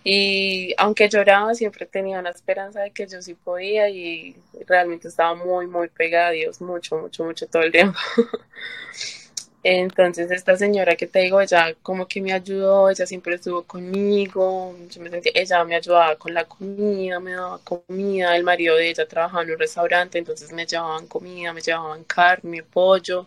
[0.02, 4.34] Y aunque lloraba, siempre tenía la esperanza de que yo sí podía y
[4.66, 7.98] realmente estaba muy, muy pegada a Dios, mucho, mucho, mucho todo el tiempo.
[9.62, 14.74] Entonces esta señora que te digo, ella como que me ayudó, ella siempre estuvo conmigo,
[14.88, 18.88] yo me sentía, ella me ayudaba con la comida, me daba comida, el marido de
[18.88, 23.26] ella trabajaba en un restaurante, entonces me llevaban comida, me llevaban carne, pollo,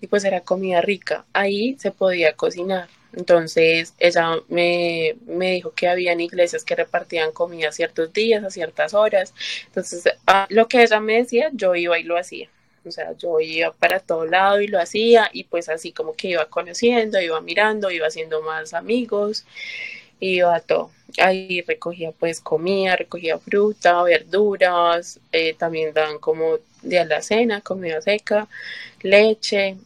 [0.00, 1.24] y pues era comida rica.
[1.32, 2.88] Ahí se podía cocinar.
[3.16, 8.94] Entonces ella me, me, dijo que habían iglesias que repartían comida ciertos días, a ciertas
[8.94, 9.34] horas.
[9.66, 10.04] Entonces
[10.50, 12.48] lo que ella me decía, yo iba y lo hacía.
[12.86, 16.28] O sea, yo iba para todo lado y lo hacía y pues así como que
[16.28, 19.44] iba conociendo, iba mirando, iba haciendo más amigos,
[20.20, 20.90] iba a todo.
[21.18, 28.00] Ahí recogía pues comida, recogía fruta, verduras, eh, también dan como de la cena, comida
[28.00, 28.48] seca,
[29.02, 29.76] leche.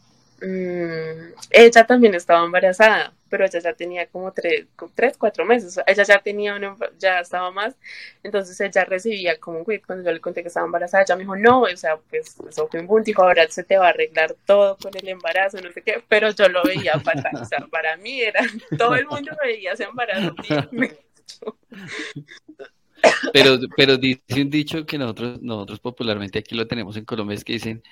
[0.41, 4.65] Mm, ella también estaba embarazada pero ella ya tenía como tres,
[4.95, 7.75] tres cuatro meses, ella ya tenía, una, ya estaba más,
[8.23, 11.23] entonces ella recibía como un quit cuando yo le conté que estaba embarazada, ella me
[11.23, 13.89] dijo, no, o sea, pues eso fue un boom, dijo, ahora se te va a
[13.89, 17.59] arreglar todo con el embarazo, no sé qué, pero yo lo veía fatal, o sea,
[17.71, 18.41] para mí era,
[18.77, 20.35] todo el mundo veía ese embarazo,
[23.33, 27.43] pero, pero dice un dicho que nosotros, nosotros popularmente aquí lo tenemos en Colombia, es
[27.43, 27.83] que dicen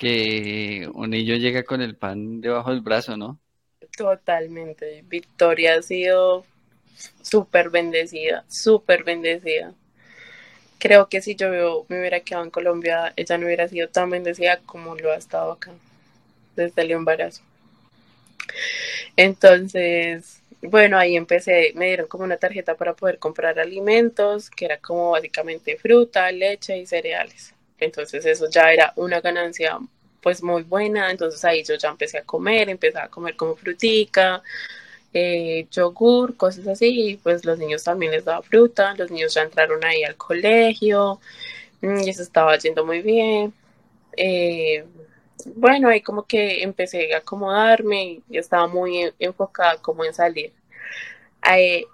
[0.00, 3.38] que un niño llega con el pan debajo del brazo, ¿no?
[3.96, 5.04] Totalmente.
[5.08, 6.44] Victoria ha sido
[7.22, 9.74] súper bendecida, súper bendecida.
[10.78, 11.50] Creo que si yo
[11.88, 15.52] me hubiera quedado en Colombia, ella no hubiera sido tan bendecida como lo ha estado
[15.52, 15.72] acá,
[16.56, 17.42] desde el embarazo.
[19.16, 24.78] Entonces, bueno, ahí empecé, me dieron como una tarjeta para poder comprar alimentos, que era
[24.78, 27.54] como básicamente fruta, leche y cereales.
[27.78, 29.78] Entonces eso ya era una ganancia
[30.20, 34.42] pues muy buena, entonces ahí yo ya empecé a comer, empecé a comer como frutica,
[35.12, 39.84] eh, yogur, cosas así, pues los niños también les daba fruta, los niños ya entraron
[39.84, 41.20] ahí al colegio,
[41.82, 43.54] mm, y eso estaba yendo muy bien.
[44.16, 44.84] Eh,
[45.56, 50.52] bueno, ahí como que empecé a acomodarme y estaba muy enfocada como en salir.
[51.42, 51.86] Ahí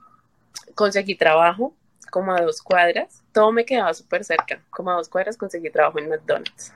[0.74, 1.74] conseguí trabajo
[2.10, 5.98] como a dos cuadras, todo me quedaba súper cerca, como a dos cuadras conseguí trabajo
[5.98, 6.72] en McDonald's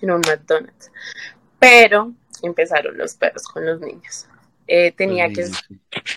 [0.00, 0.90] en un McDonald's.
[1.58, 4.26] Pero empezaron los perros con los niños.
[4.66, 5.46] Eh, tenía, que,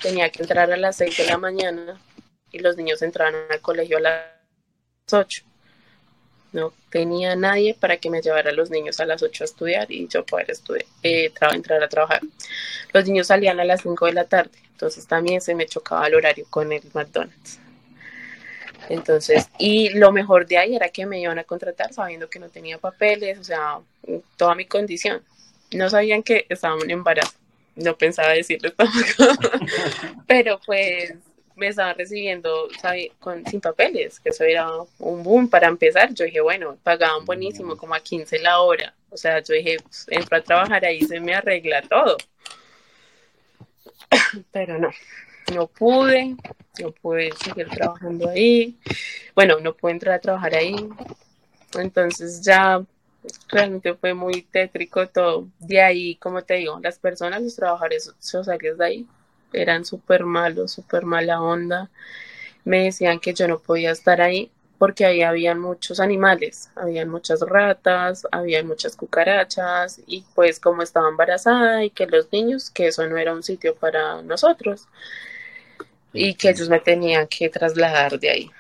[0.02, 2.00] tenía que entrar a las 6 de la mañana
[2.52, 4.24] y los niños entraban al colegio a las
[5.12, 5.44] 8.
[6.52, 9.90] No tenía nadie para que me llevara a los niños a las 8 a estudiar
[9.90, 12.22] y yo poder estudiar, eh, entrar a trabajar.
[12.92, 16.16] Los niños salían a las 5 de la tarde, entonces también se me chocaba el
[16.16, 17.60] horario con el McDonald's.
[18.92, 22.50] Entonces, y lo mejor de ahí era que me iban a contratar sabiendo que no
[22.50, 23.80] tenía papeles, o sea,
[24.36, 25.24] toda mi condición.
[25.72, 27.32] No sabían que estaba en embarazo,
[27.76, 28.74] no pensaba decirlo
[30.28, 31.14] pero pues
[31.56, 32.68] me estaban recibiendo
[33.20, 34.68] Con, sin papeles, que eso era
[35.00, 36.14] un boom para empezar.
[36.14, 38.94] Yo dije, bueno, pagaban buenísimo, como a 15 la hora.
[39.10, 42.18] O sea, yo dije, pues, entro a trabajar ahí, se me arregla todo.
[44.52, 44.90] pero no,
[45.54, 46.36] no pude,
[46.80, 48.78] no pude seguir trabajando ahí.
[49.36, 50.76] Bueno, no pude entrar a trabajar ahí.
[51.76, 52.84] Entonces ya
[53.50, 55.48] realmente fue muy tétrico todo.
[55.60, 59.08] De ahí, como te digo, las personas, los trabajadores sociales de ahí
[59.54, 61.90] eran súper malos, súper mala onda.
[62.64, 67.42] Me decían que yo no podía estar ahí porque ahí habían muchos animales, habían muchas
[67.42, 73.06] ratas, habían muchas cucarachas y pues como estaba embarazada y que los niños, que eso
[73.08, 74.88] no era un sitio para nosotros
[76.14, 78.52] y que ellos me tenían que trasladar de ahí.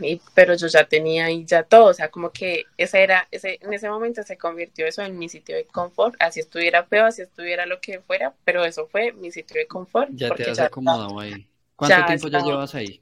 [0.00, 3.60] Y, pero yo ya tenía ahí ya todo, o sea, como que ese era, ese,
[3.62, 7.22] en ese momento se convirtió eso en mi sitio de confort, así estuviera feo, así
[7.22, 10.10] estuviera lo que fuera, pero eso fue mi sitio de confort.
[10.12, 11.46] Ya te has acomodado ahí.
[11.76, 13.00] ¿Cuánto tiempo ya llevas ahí?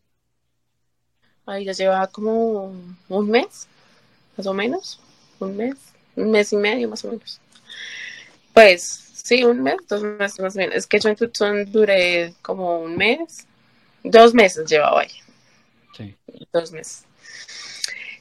[1.47, 2.75] Ahí ya llevaba como
[3.09, 3.67] un mes,
[4.37, 5.01] más o menos,
[5.41, 5.77] un mes,
[6.15, 7.41] un mes y medio más o menos.
[8.53, 10.75] Pues Sí, un mes, dos meses más menos.
[10.75, 13.47] Es que yo en Tucson duré como un mes,
[14.03, 15.11] dos meses llevaba ahí.
[15.97, 16.17] Sí.
[16.53, 17.05] Dos meses.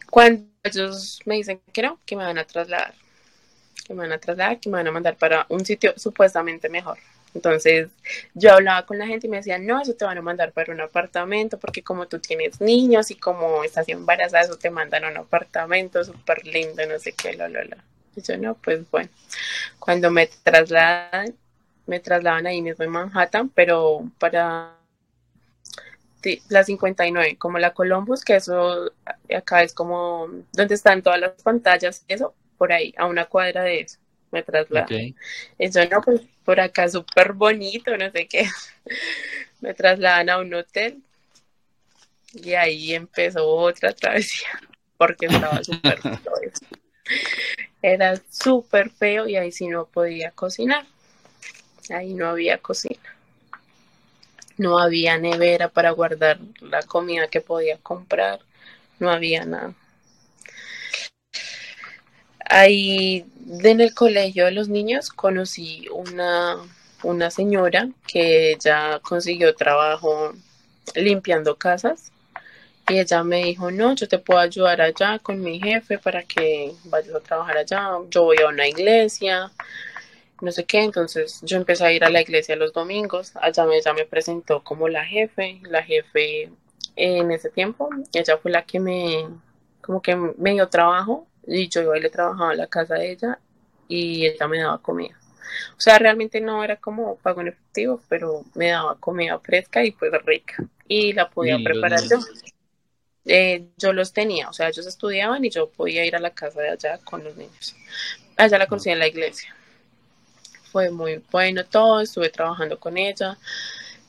[0.10, 2.94] Cuando ellos me dicen que no, que me van a trasladar,
[3.86, 6.98] que me van a trasladar, que me van a mandar para un sitio supuestamente mejor.
[7.34, 7.90] Entonces
[8.34, 10.74] yo hablaba con la gente y me decían, no, eso te van a mandar para
[10.74, 15.10] un apartamento porque como tú tienes niños y como estás embarazada, eso te mandan a
[15.12, 17.78] un apartamento súper lindo, no sé qué, lo, lo, lo.
[18.16, 19.10] Y yo no, pues bueno,
[19.82, 21.36] cuando me trasladan,
[21.88, 24.76] me trasladan ahí mismo en Manhattan, pero para
[26.50, 28.92] la 59, como la Columbus, que eso
[29.36, 33.82] acá es como donde están todas las pantallas, eso, por ahí, a una cuadra de
[33.82, 33.98] eso,
[34.32, 35.16] me trasladan.
[35.58, 38.48] Y yo no, pues por acá súper bonito, no sé qué.
[39.62, 41.02] me trasladan a un hotel
[42.34, 44.62] y ahí empezó otra travesía,
[44.96, 46.00] porque estaba súper
[47.82, 50.86] era súper feo y ahí sí no podía cocinar.
[51.90, 53.18] Ahí no había cocina.
[54.58, 58.40] No había nevera para guardar la comida que podía comprar.
[59.00, 59.74] No había nada.
[62.52, 63.26] ahí
[63.64, 66.58] en el colegio de los niños conocí una,
[67.02, 70.34] una señora que ya consiguió trabajo
[70.96, 72.11] limpiando casas
[72.90, 76.74] y ella me dijo, no, yo te puedo ayudar allá con mi jefe para que
[76.86, 79.52] vayas a trabajar allá, yo voy a una iglesia,
[80.42, 83.78] no sé qué, entonces yo empecé a ir a la iglesia los domingos, allá me,
[83.78, 86.52] ella me presentó como la jefe, la jefe
[86.96, 89.28] en ese tiempo, ella fue la que me,
[89.82, 93.12] como que me dio trabajo y yo iba y le trabajaba en la casa de
[93.12, 93.40] ella
[93.88, 95.18] y ella me daba comida.
[95.78, 99.92] O sea, realmente no era como pago en efectivo, pero me daba comida fresca y
[99.92, 102.18] pues rica y la podía preparar yo.
[103.26, 106.62] Eh, yo los tenía, o sea, ellos estudiaban y yo podía ir a la casa
[106.62, 107.76] de allá con los niños.
[108.38, 109.56] Allá la conocí en la iglesia.
[110.72, 113.38] Fue muy bueno todo, estuve trabajando con ella.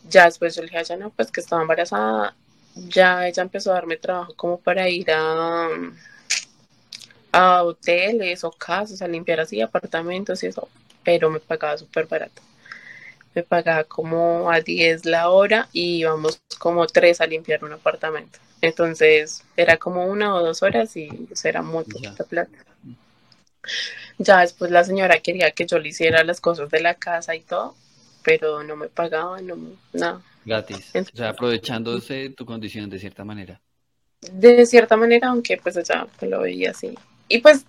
[0.08, 2.34] Ya después yo le dije a ella, no, pues que estaba embarazada.
[2.74, 5.68] Ya ella empezó a darme trabajo como para ir a,
[7.32, 10.68] a hoteles o casas, a limpiar así apartamentos y eso,
[11.04, 12.42] pero me pagaba súper barato.
[13.35, 18.39] Me pagaba como a 10 la hora y íbamos como tres a limpiar un apartamento.
[18.61, 22.57] Entonces era como una o dos horas y eso era muy poquita plata.
[24.18, 27.41] Ya después la señora quería que yo le hiciera las cosas de la casa y
[27.41, 27.74] todo,
[28.22, 29.57] pero no me pagaba, no,
[29.93, 30.22] nada.
[30.45, 30.91] Gratis.
[30.95, 33.61] o sea, aprovechándose tu condición de cierta manera.
[34.33, 36.97] De cierta manera, aunque pues ya lo veía así.
[37.28, 37.64] Y pues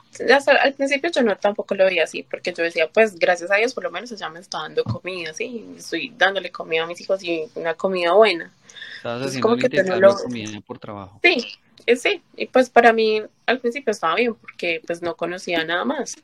[0.61, 3.73] al principio yo no tampoco lo veía así, porque yo decía, pues gracias a Dios
[3.73, 7.23] por lo menos ella me está dando comida, sí, estoy dándole comida a mis hijos
[7.23, 8.51] y una comida buena.
[8.97, 10.15] Estabas como que lo...
[10.15, 11.19] comida por trabajo.
[11.23, 11.45] Sí,
[11.85, 15.85] eh, sí, y pues para mí al principio estaba bien, porque pues no conocía nada
[15.85, 16.15] más.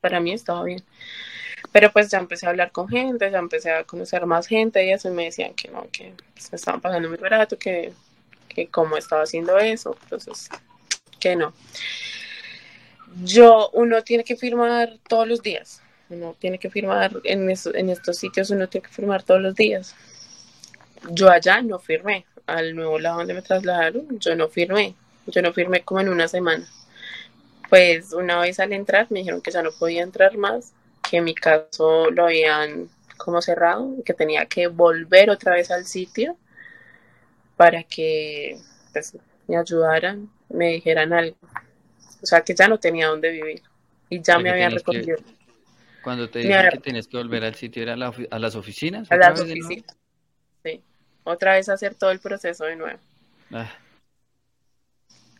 [0.00, 0.82] Para mí estaba bien.
[1.72, 4.90] Pero pues ya empecé a hablar con gente, ya empecé a conocer más gente y
[4.90, 7.92] eso me decían que no, que pues, me estaban pagando muy barato, que,
[8.48, 10.48] que cómo estaba haciendo eso, entonces
[11.20, 11.52] que no.
[13.22, 18.16] Yo, uno tiene que firmar todos los días, uno tiene que firmar en, en estos
[18.16, 19.94] sitios, uno tiene que firmar todos los días.
[21.10, 24.94] Yo allá no firmé, al nuevo lado donde me trasladaron, yo no firmé,
[25.26, 26.66] yo no firmé como en una semana.
[27.68, 30.72] Pues una vez al entrar me dijeron que ya no podía entrar más,
[31.08, 36.36] que mi caso lo habían como cerrado, que tenía que volver otra vez al sitio
[37.56, 38.58] para que
[38.92, 39.16] pues,
[39.46, 41.36] me ayudaran, me dijeran algo.
[42.22, 43.62] O sea, que ya no tenía dónde vivir
[44.08, 45.16] y ya me habían recogido.
[46.02, 49.10] cuando te dijeron que tenías que volver al sitio, ¿era a las oficinas?
[49.10, 49.96] A las oficinas,
[50.64, 50.82] sí.
[51.24, 52.98] Otra vez hacer todo el proceso de nuevo.
[53.52, 53.70] Ah.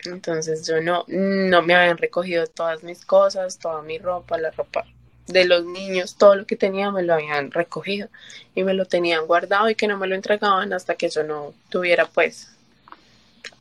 [0.04, 4.86] Entonces yo no, no me habían recogido todas mis cosas, toda mi ropa, la ropa
[5.26, 8.08] de los niños, todo lo que tenía me lo habían recogido
[8.54, 11.54] y me lo tenían guardado y que no me lo entregaban hasta que yo no
[11.68, 12.50] tuviera pues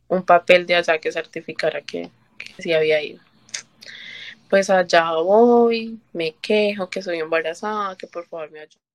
[0.09, 2.09] un papel de allá que certificara que,
[2.57, 3.21] sí había ido.
[4.49, 8.88] Pues allá voy, me quejo que soy embarazada, que por favor me ayuden